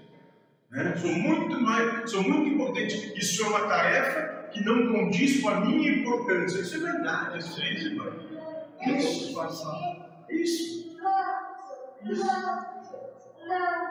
Né? 0.71 0.95
Sou 0.97 1.11
muito 1.11 1.59
mais, 1.59 2.11
sou 2.11 2.23
muito 2.23 2.49
importante. 2.49 3.17
Isso 3.17 3.43
é 3.43 3.47
uma 3.47 3.67
tarefa 3.67 4.34
que 4.55 4.63
não 4.63 4.91
condiz 4.91 5.41
com 5.41 5.49
a 5.49 5.59
minha 5.61 5.91
importância. 5.91 6.59
Isso 6.61 6.75
é 6.77 6.79
verdade, 6.91 7.39
isso 7.39 7.61
é 7.61 7.73
isso, 7.73 7.95
mano. 7.97 8.19
Isso, 8.87 9.35
isso. 10.29 10.95
Isso. 12.03 12.25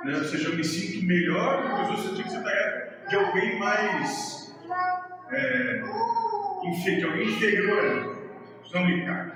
Né? 0.04 0.16
Ou 0.18 0.24
seja, 0.24 0.48
eu 0.48 0.56
me 0.56 0.64
sinto 0.64 1.06
melhor 1.06 1.62
do 1.62 1.68
que 1.68 1.82
os 1.82 1.88
outros, 1.90 2.06
eu 2.06 2.14
tinha 2.14 2.24
que 2.24 2.30
ser 2.30 3.06
de 3.08 3.16
alguém 3.16 3.58
mais. 3.58 4.44
É, 5.30 5.82
infe- 6.64 6.96
de 6.96 7.04
alguém 7.04 7.28
inferior 7.28 8.14
não 8.72 8.84
me 8.86 9.04
cabe. 9.06 9.32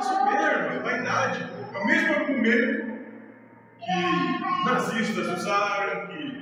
Isso 0.00 0.12
é 0.12 0.24
mesmo, 0.24 0.74
é 0.74 0.78
vaidade. 0.80 1.46
É 1.74 1.78
o 1.78 1.86
mesmo 1.86 2.14
argumento 2.14 2.96
que 3.78 4.64
nazistas 4.64 5.26
usaram, 5.38 6.06
que 6.08 6.35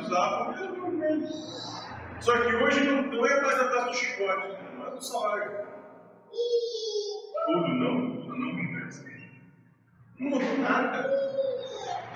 usavam, 0.00 0.54
é 0.54 0.60
o 0.60 0.68
mesmo 0.68 0.84
argumento. 0.84 1.32
Só 2.20 2.38
que 2.38 2.54
hoje 2.54 2.84
não, 2.84 3.02
não 3.02 3.26
é 3.26 3.40
mais 3.42 3.60
a 3.60 3.64
base 3.64 3.86
do 3.86 3.94
chicote, 3.94 4.46
é 4.46 4.78
mais 4.78 4.94
do 4.94 5.04
salário. 5.04 5.66
Tudo 7.46 7.68
não, 7.68 8.16
tudo 8.22 8.36
não 8.36 8.50
acontece. 8.50 9.04
Não 10.18 10.30
mudou 10.30 10.58
nada. 10.58 11.24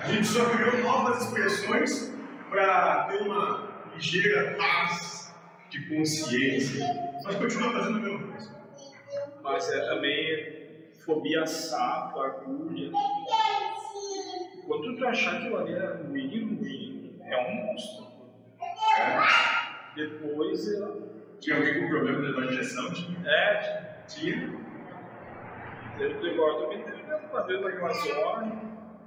A 0.01 0.07
gente 0.07 0.25
só 0.25 0.49
criou 0.49 0.77
novas 0.81 1.25
expressões 1.25 2.13
para 2.49 3.03
ter 3.03 3.21
uma 3.21 3.69
ligeira 3.93 4.55
paz 4.57 5.35
de 5.69 5.87
consciência, 5.87 6.85
mas 7.23 7.35
continua 7.35 7.71
fazendo 7.71 7.97
a 7.97 8.01
mesma 8.01 8.27
coisa. 8.27 8.55
Mas 9.43 9.71
é 9.71 9.85
também 9.85 10.59
fobia 11.05 11.45
sapo, 11.45 12.19
agulha. 12.21 12.91
Quando 14.65 14.97
tu 14.97 15.05
achar 15.05 15.31
que 15.31 15.37
aquilo 15.47 15.57
ali 15.57 15.73
é 15.73 15.85
ruim, 16.03 16.55
ruim, 16.55 16.78
é 17.29 17.47
um 17.47 17.55
monstro. 17.65 18.07
É. 18.97 19.95
Depois 19.95 20.73
é. 20.73 20.87
Tinha 21.39 21.55
alguém 21.55 21.81
com 21.81 21.89
problema 21.89 22.21
de 22.21 22.27
levar 22.27 22.45
injeção? 22.45 22.93
Tinha. 22.93 23.29
É, 23.29 24.03
Tinha. 24.07 24.59
eu 25.99 26.25
igual 26.25 26.61
também 26.61 26.83
teve 26.83 27.03
uma 27.31 27.45
vez 27.45 27.61
naquela 27.61 27.93
zona, 27.93 28.61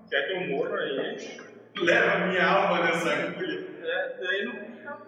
quer 0.09 0.27
que 0.27 0.33
eu 0.33 0.49
morra 0.49 0.79
aí. 0.79 1.41
Leva 1.77 2.27
minha 2.27 2.47
alma 2.47 2.85
nessa 2.85 3.12
agulha. 3.12 3.66
É, 3.83 4.16
daí 4.18 4.45
não 4.45 4.53
fica. 4.53 4.99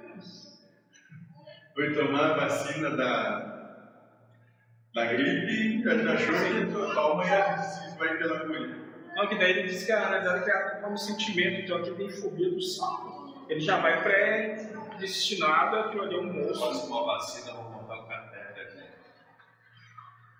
Foi 1.75 1.93
tomar 1.93 2.31
a 2.31 2.37
vacina 2.37 2.91
da, 2.91 3.91
da 4.95 5.05
gripe, 5.07 5.83
já 5.83 6.12
achou 6.12 6.35
que 6.35 6.62
a 6.62 6.73
tua 6.73 6.95
alma 6.95 7.27
ia 7.27 7.57
vai 7.99 8.17
pela 8.17 8.39
agulha. 8.39 8.84
Não, 9.15 9.29
que 9.29 9.37
daí 9.37 9.51
ele 9.51 9.69
disse 9.69 9.87
que 9.87 9.93
a 9.93 10.09
realidade 10.09 10.51
é 10.51 10.77
que 10.79 10.85
é 10.85 10.89
um 10.89 10.97
sentimento, 10.97 11.61
então 11.61 11.79
aqui 11.79 11.93
tem 11.93 12.11
fobia 12.11 12.51
do 12.51 12.61
sapo. 12.61 13.45
Ele 13.49 13.61
já 13.61 13.79
vai 13.79 14.03
pré-destinado 14.03 16.01
ali 16.01 16.15
é 16.15 16.19
um 16.19 16.33
monstro. 16.33 16.59
Próxima 16.59 17.05
vacina, 17.05 17.53
vou 17.55 17.71
montar 17.71 18.03
catéter 18.07 18.62
aqui. 18.65 18.79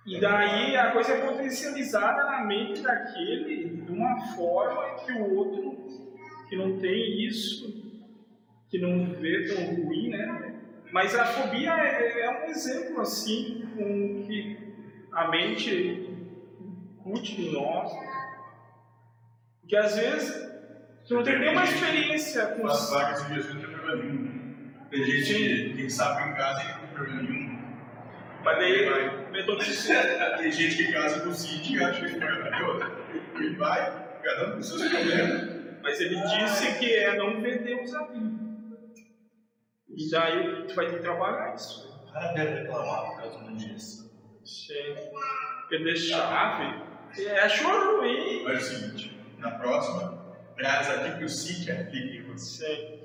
E 0.07 0.21
daí 0.21 0.77
a 0.77 0.91
coisa 0.91 1.13
é 1.13 1.27
potencializada 1.27 2.25
na 2.25 2.45
mente 2.45 2.81
daquele 2.81 3.83
de 3.83 3.93
uma 3.93 4.27
forma 4.35 4.97
que 5.05 5.13
o 5.13 5.35
outro 5.37 5.85
que 6.49 6.57
não 6.57 6.79
tem 6.79 7.25
isso, 7.25 7.83
que 8.69 8.79
não 8.79 9.13
vê 9.15 9.47
tão 9.47 9.75
ruim, 9.75 10.11
né? 10.11 10.61
Mas 10.93 11.15
a 11.15 11.25
fobia 11.25 11.73
é, 11.73 12.21
é 12.21 12.31
um 12.31 12.51
exemplo 12.51 13.01
assim 13.01 13.67
com 13.77 14.25
que 14.27 14.57
a 15.13 15.29
mente 15.29 16.09
incute 16.61 17.41
em 17.41 17.53
nós. 17.53 17.93
Porque 19.65 19.77
às 19.77 19.97
vezes 19.97 20.47
tu 21.09 21.15
não 21.15 21.23
tem 21.23 21.39
nenhuma 21.39 21.65
experiência 21.65 22.47
com 22.49 22.67
As 22.67 22.91
vacas 22.91 23.27
de 23.27 23.35
Jesus 23.35 23.55
não 23.55 23.63
tem 23.63 23.71
problema 23.71 24.03
nenhum. 24.03 24.73
Tem 24.91 25.05
gente 25.05 25.35
que, 25.35 25.75
quem 25.75 25.89
sabe 25.89 26.31
em 26.31 26.35
casa 26.35 26.63
e 26.63 26.69
não 26.69 26.79
tem 26.81 26.89
problema 26.89 27.23
nenhum. 27.23 27.65
Mas 28.45 28.59
daí, 28.59 28.91
Vai. 28.91 29.31
metodista, 29.31 29.95
Tem 30.37 30.53
gente 30.53 30.77
que 30.77 30.93
casa 30.93 31.21
com 31.21 31.31
o 31.31 31.35
Cid 31.35 31.75
e 31.77 31.83
acha 31.83 32.07
que 32.07 32.23
é. 32.23 33.37
Ele 33.37 33.57
vai, 33.57 34.21
cada 34.23 34.49
um 34.51 34.57
com 34.57 34.63
seus 34.63 34.87
problemas. 34.87 35.81
mas 35.83 36.01
ele 36.01 36.21
disse 36.21 36.79
que 36.79 36.95
é 36.95 37.17
não 37.17 37.41
ver 37.41 37.63
Deus 37.65 37.95
ali. 37.95 38.35
E 39.97 40.11
daí 40.11 40.67
tu 40.67 40.75
vai 40.75 40.87
ter 40.91 40.97
que 40.97 41.03
trabalhar 41.03 41.55
isso. 41.55 41.89
O 42.07 42.13
cara 42.13 42.33
deve 42.35 42.61
reclamar 42.61 43.07
por 43.07 43.17
causa 43.17 43.39
do 43.39 43.57
disso. 43.57 44.13
Sim. 44.45 44.95
Perder 45.71 45.97
chave. 45.97 46.83
É 47.19 47.49
choro 47.49 48.01
ruim. 48.01 48.43
Mas 48.45 48.55
é 48.55 48.59
o 48.59 48.61
seguinte, 48.61 49.14
na 49.45 49.51
próxima, 49.53 50.37
traz 50.57 50.89
aqui 50.89 51.19
que 51.19 51.25
o 51.25 51.29
Cid 51.29 51.71
aplique 51.71 52.19
em 52.19 52.23
você. 52.23 53.01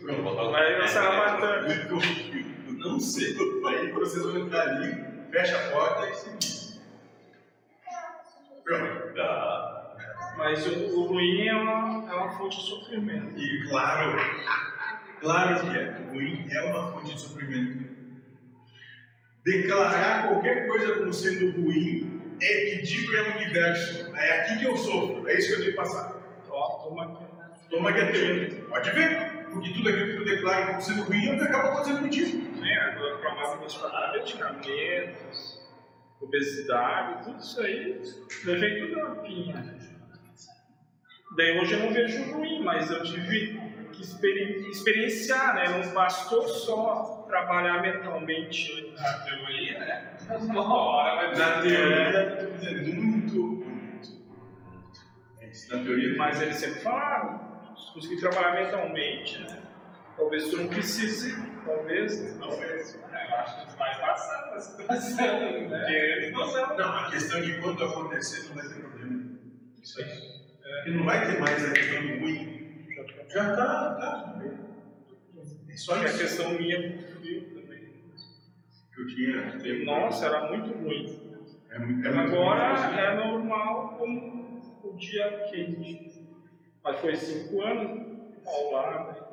Pronto, 0.00 0.22
o 0.22 0.54
Aí 0.54 0.80
você 0.80 0.98
vai 0.98 1.16
matando. 1.16 1.72
Eu 1.72 2.74
não 2.74 2.98
sei. 2.98 3.36
Aí 3.66 3.92
vocês 3.92 4.24
vão 4.24 4.38
entrar 4.38 4.62
ali, 4.62 5.04
fecha 5.30 5.58
a 5.58 5.70
porta 5.70 6.08
e 6.08 6.14
se 6.14 6.30
vira. 6.30 6.82
Pronto. 8.64 9.14
Tá. 9.14 9.96
Mas 10.38 10.66
o, 10.66 11.00
o 11.00 11.06
ruim 11.08 11.48
é 11.48 11.54
uma, 11.54 12.10
é 12.10 12.14
uma 12.14 12.30
fonte 12.30 12.56
de 12.56 12.62
sofrimento. 12.62 13.38
E 13.38 13.68
claro, 13.68 14.18
claro 15.20 15.60
que 15.60 15.78
é. 15.78 15.98
Ruim 16.10 16.46
é 16.50 16.62
uma 16.62 16.92
fonte 16.92 17.14
de 17.14 17.20
sofrimento. 17.20 17.88
Declarar 19.44 20.28
qualquer 20.28 20.66
coisa 20.66 20.94
como 20.96 21.12
sendo 21.12 21.60
ruim 21.60 22.17
é 22.40 22.76
pedir 22.76 23.06
para 23.06 23.22
o 23.22 23.36
universo. 23.36 24.16
É 24.16 24.40
aqui 24.40 24.58
que 24.58 24.64
eu 24.64 24.76
sofro, 24.76 25.28
é 25.28 25.38
isso 25.38 25.48
que 25.48 25.54
eu 25.54 25.58
tenho 25.60 25.70
que 25.70 25.76
passar. 25.76 26.16
Ó, 26.48 26.88
toma 26.88 27.04
aqui. 27.04 27.28
Toma 27.70 27.90
é 27.90 28.12
teu. 28.12 28.68
Pode 28.68 28.90
ver, 28.92 29.46
porque 29.52 29.72
tudo 29.72 29.88
aquilo 29.88 30.06
que 30.06 30.16
tu 30.16 30.24
declara 30.24 30.66
como 30.66 30.80
sendo 30.80 31.02
ruim 31.02 31.28
é 31.28 31.42
acaba 31.42 31.68
acontecendo 31.68 32.00
contigo. 32.00 32.60
Né? 32.60 32.74
Agora, 32.74 33.16
reclamava 33.16 33.56
dos 33.64 33.80
medicamentos, 34.12 35.68
obesidade, 36.20 37.24
tudo 37.24 37.38
isso 37.38 37.60
aí, 37.60 38.00
levei 38.44 38.80
tudo 38.80 38.96
na 38.96 39.14
pinha. 39.16 39.78
Daí 41.36 41.60
hoje 41.60 41.74
eu 41.74 41.80
não 41.80 41.92
vejo 41.92 42.32
ruim, 42.32 42.62
mas 42.62 42.90
eu 42.90 43.02
tive 43.02 43.60
experi 44.00 44.68
experienciar, 44.68 45.54
né? 45.54 45.68
Não 45.68 45.92
bastou 45.92 46.48
só 46.48 47.24
trabalhar 47.28 47.82
mentalmente 47.82 48.92
na 48.96 49.12
teoria, 49.24 49.78
né? 49.78 50.16
Uma 50.40 50.74
hora 50.74 51.14
vai 51.16 51.38
Na 51.38 51.62
teoria, 51.62 52.18
é 52.62 52.72
muito 52.94 53.56
bonito. 53.56 54.08
É 55.40 55.76
Na 55.76 55.84
teoria, 55.84 56.16
Mas 56.16 56.42
eles 56.42 56.56
sempre 56.56 56.80
falaram, 56.80 57.74
se 57.76 57.92
conseguir 57.92 58.20
trabalhar 58.20 58.64
mentalmente, 58.64 59.38
né? 59.40 59.62
Talvez 60.16 60.50
tu 60.50 60.56
não 60.56 60.68
precise, 60.68 61.36
talvez, 61.64 62.36
talvez. 62.38 62.94
Eu 62.94 63.36
acho 63.36 63.66
que 63.66 63.76
vai 63.78 64.00
passando 64.00 64.54
a 64.54 64.60
situação, 64.60 65.40
né? 65.68 65.78
Porque 65.78 65.92
eles 65.92 66.32
não 66.32 66.48
são. 66.48 66.76
Não, 66.76 66.98
a 66.98 67.10
questão 67.10 67.40
de 67.40 67.60
quando 67.60 67.84
acontecer 67.84 68.48
não 68.48 68.56
vai 68.56 68.68
ter 68.68 68.80
problema. 68.80 69.38
Isso 69.80 70.00
aí. 70.02 70.38
Porque 70.78 70.90
não 70.90 71.04
vai 71.04 71.26
ter 71.26 71.38
mais 71.40 71.64
a 71.64 71.72
questão 71.72 72.02
do 72.02 72.18
ruim. 72.18 72.58
Já 73.28 73.56
tá, 73.56 73.94
tá. 73.94 74.38
É 75.70 75.76
só 75.76 75.98
que 75.98 76.06
a 76.06 76.12
questão 76.12 76.52
minha 76.54 76.78
frio 77.08 77.42
também. 77.54 77.92
que 78.94 79.00
eu 79.00 79.06
tinha. 79.06 79.84
Nossa, 79.84 80.26
era 80.26 80.48
muito 80.48 80.72
ruim. 80.78 81.06
É 81.70 81.78
muito, 81.78 82.06
é 82.06 82.12
muito 82.12 82.34
Agora 82.34 82.74
ruim. 82.74 82.98
é 82.98 83.14
normal 83.14 83.96
como 83.98 84.60
o 84.82 84.96
dia 84.96 85.44
quente. 85.50 86.08
Mas 86.82 86.98
foi 87.00 87.14
cinco 87.16 87.60
anos 87.62 88.08
ao 88.46 88.72
lado. 88.72 89.24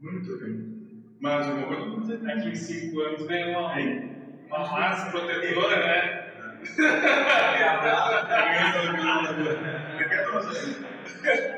Muito 0.00 0.38
bem. 0.38 0.76
Mas 1.20 1.46
uma 1.46 1.66
coisa 1.66 1.82
eu 1.82 1.90
vou 1.90 2.00
dizer. 2.00 2.18
Daqui 2.18 2.48
em 2.48 2.54
cinco 2.54 3.00
anos 3.00 3.26
vem 3.26 3.54
uma, 3.54 3.78
Hein? 3.80 4.12
uma 4.48 4.58
massa 4.58 5.10
protetora, 5.10 5.76
né? 5.86 6.22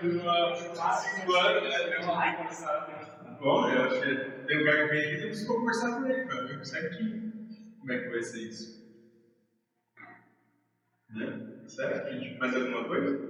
Cinco 0.00 1.34
anos, 1.34 1.62
né? 1.62 1.96
Ar-condicionado. 2.06 3.38
Bom, 3.40 3.68
eu 3.68 3.82
acho 3.82 4.00
que 4.00 4.46
tem 4.46 4.62
um 4.62 4.64
cara 4.64 4.88
que 4.88 4.94
vem 4.94 5.04
aqui, 5.06 5.20
temos 5.20 5.40
que 5.40 5.46
conversar 5.46 6.00
com 6.00 6.06
ele, 6.06 6.24
para 6.24 6.42
ver 6.42 6.64
certinho 6.64 7.32
como 7.80 7.92
é 7.92 7.98
que 7.98 8.08
vai 8.10 8.22
ser 8.22 8.48
isso. 8.48 8.78
Né? 11.10 11.64
Certo, 11.66 12.12
gente? 12.12 12.38
Mais 12.38 12.54
alguma 12.54 12.84
coisa? 12.84 13.28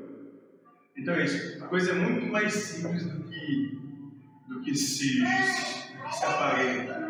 Então 0.97 1.15
é 1.15 1.25
isso. 1.25 1.65
A 1.65 1.69
coisa 1.69 1.93
é 1.93 1.95
muito 1.95 2.27
mais 2.27 2.53
simples 2.53 3.05
do 3.07 3.25
que, 3.25 3.79
do 4.49 4.61
que 4.63 4.75
se, 4.75 5.21
se 5.21 6.25
aparenta. 6.25 7.09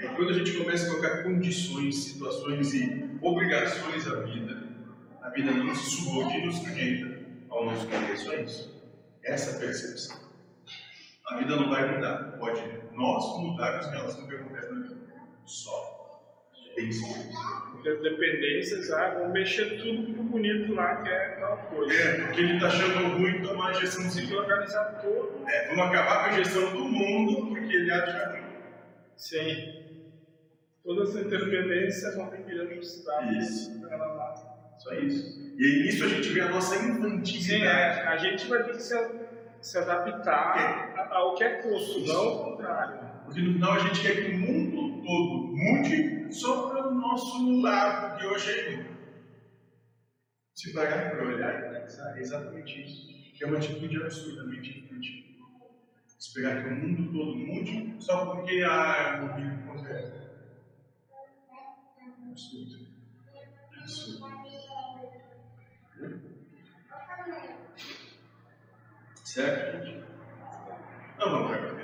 E 0.00 0.08
quando 0.14 0.30
a 0.30 0.32
gente 0.32 0.56
começa 0.58 0.86
a 0.86 0.90
colocar 0.90 1.22
condições, 1.24 2.04
situações 2.04 2.72
e 2.74 3.18
obrigações 3.20 4.06
à 4.06 4.20
vida, 4.20 4.68
a 5.22 5.30
vida 5.30 5.50
não 5.50 5.74
se 5.74 5.96
subordina 5.96 6.46
ou 6.46 6.52
sujeita 6.52 7.17
ao 7.50 7.64
nosso 7.64 7.86
contexto. 7.88 8.32
É 8.32 8.42
isso. 8.42 8.78
Essa 9.24 9.58
percepção. 9.58 10.16
A 11.26 11.36
vida 11.36 11.56
não 11.56 11.68
vai 11.68 11.94
mudar. 11.94 12.36
Pode 12.38 12.62
nós 12.92 13.38
mudarmos 13.38 13.86
em 13.86 13.90
relação 13.90 14.22
ao 14.22 14.28
que 14.28 14.34
acontece 14.34 14.72
na 14.72 14.80
vida. 14.82 14.96
Só. 15.44 15.98
Simples. 16.74 17.00
Porque 17.72 17.88
as 17.88 18.00
dependências, 18.02 18.90
ah, 18.92 19.14
vão 19.14 19.32
mexer 19.32 19.80
tudo 19.82 20.12
pro 20.14 20.22
bonito 20.24 20.74
lá, 20.74 21.02
que 21.02 21.08
é 21.08 21.28
tal 21.40 21.56
coisa. 21.70 21.92
É, 21.92 22.24
porque 22.24 22.40
ele 22.40 22.54
está 22.54 22.66
achando 22.68 23.18
ruim 23.18 23.42
tomar 23.42 23.70
a 23.70 23.72
Tem 23.72 23.80
gestãozinha. 23.82 24.26
que 24.26 24.34
organizar 24.34 24.84
todo. 25.02 25.48
É, 25.48 25.68
vamos 25.68 25.84
acabar 25.86 26.24
com 26.24 26.30
a 26.30 26.36
gestão 26.42 26.72
do 26.72 26.84
mundo 26.84 27.48
porque 27.48 27.74
ele 27.74 27.90
acha 27.90 28.30
ruim. 28.30 28.42
Sim. 29.16 29.74
Todas 30.84 31.14
as 31.16 31.26
interdependências 31.26 32.16
vão 32.16 32.30
ter 32.30 32.44
que 32.44 32.52
ajustar. 32.52 33.32
Isso. 33.34 33.80
pra 33.80 33.94
ela. 33.94 34.17
Só 34.78 34.92
isso. 34.94 35.38
E 35.58 35.82
nisso 35.82 36.04
a 36.04 36.08
gente 36.08 36.28
vê 36.30 36.40
a 36.40 36.48
nossa 36.48 36.76
Sim, 36.76 36.90
infantilidade. 36.90 38.00
é, 38.00 38.06
a 38.06 38.16
gente 38.16 38.46
vai 38.46 38.62
ter 38.62 38.72
que 38.72 38.82
se, 38.82 38.94
se 39.60 39.78
adaptar 39.78 40.92
a- 40.96 41.16
ao 41.16 41.34
que 41.34 41.42
é 41.44 41.60
custo, 41.62 42.00
não 42.06 42.20
ao 42.20 42.44
contrário. 42.50 43.08
Porque 43.24 43.40
no 43.42 43.52
final 43.54 43.72
a 43.72 43.78
gente 43.80 44.00
quer 44.00 44.14
que 44.14 44.30
o 44.34 44.38
mundo 44.38 45.02
todo 45.02 45.52
mude 45.56 46.32
só 46.32 46.68
para 46.68 46.88
o 46.88 46.94
nosso 46.94 47.60
lado, 47.60 48.10
porque 48.12 48.26
hoje 48.26 48.50
é 48.50 48.70
ruim. 48.76 48.98
Se 50.54 50.72
parar 50.72 51.10
para 51.10 51.24
olhar 51.24 51.58
e 51.76 51.80
pensar, 51.80 52.16
é 52.16 52.20
exatamente 52.20 52.82
isso. 52.82 53.06
Que 53.36 53.44
é 53.44 53.46
uma 53.46 53.58
atitude 53.58 53.96
absurdamente 53.96 54.78
infantil. 54.80 55.24
Esperar 56.18 56.62
que 56.62 56.68
o 56.68 56.76
mundo 56.76 57.12
todo 57.12 57.36
mude 57.36 57.94
só 57.98 58.26
porque 58.34 58.62
ah, 58.64 59.20
o 59.22 59.40
mundo 59.40 59.70
acontece. 59.70 60.28
Absurdo. 62.30 62.88
Absurdo. 63.80 64.37
Certo, 69.38 69.70
gente? 69.84 70.02
Não, 71.16 71.30
vamos 71.30 71.77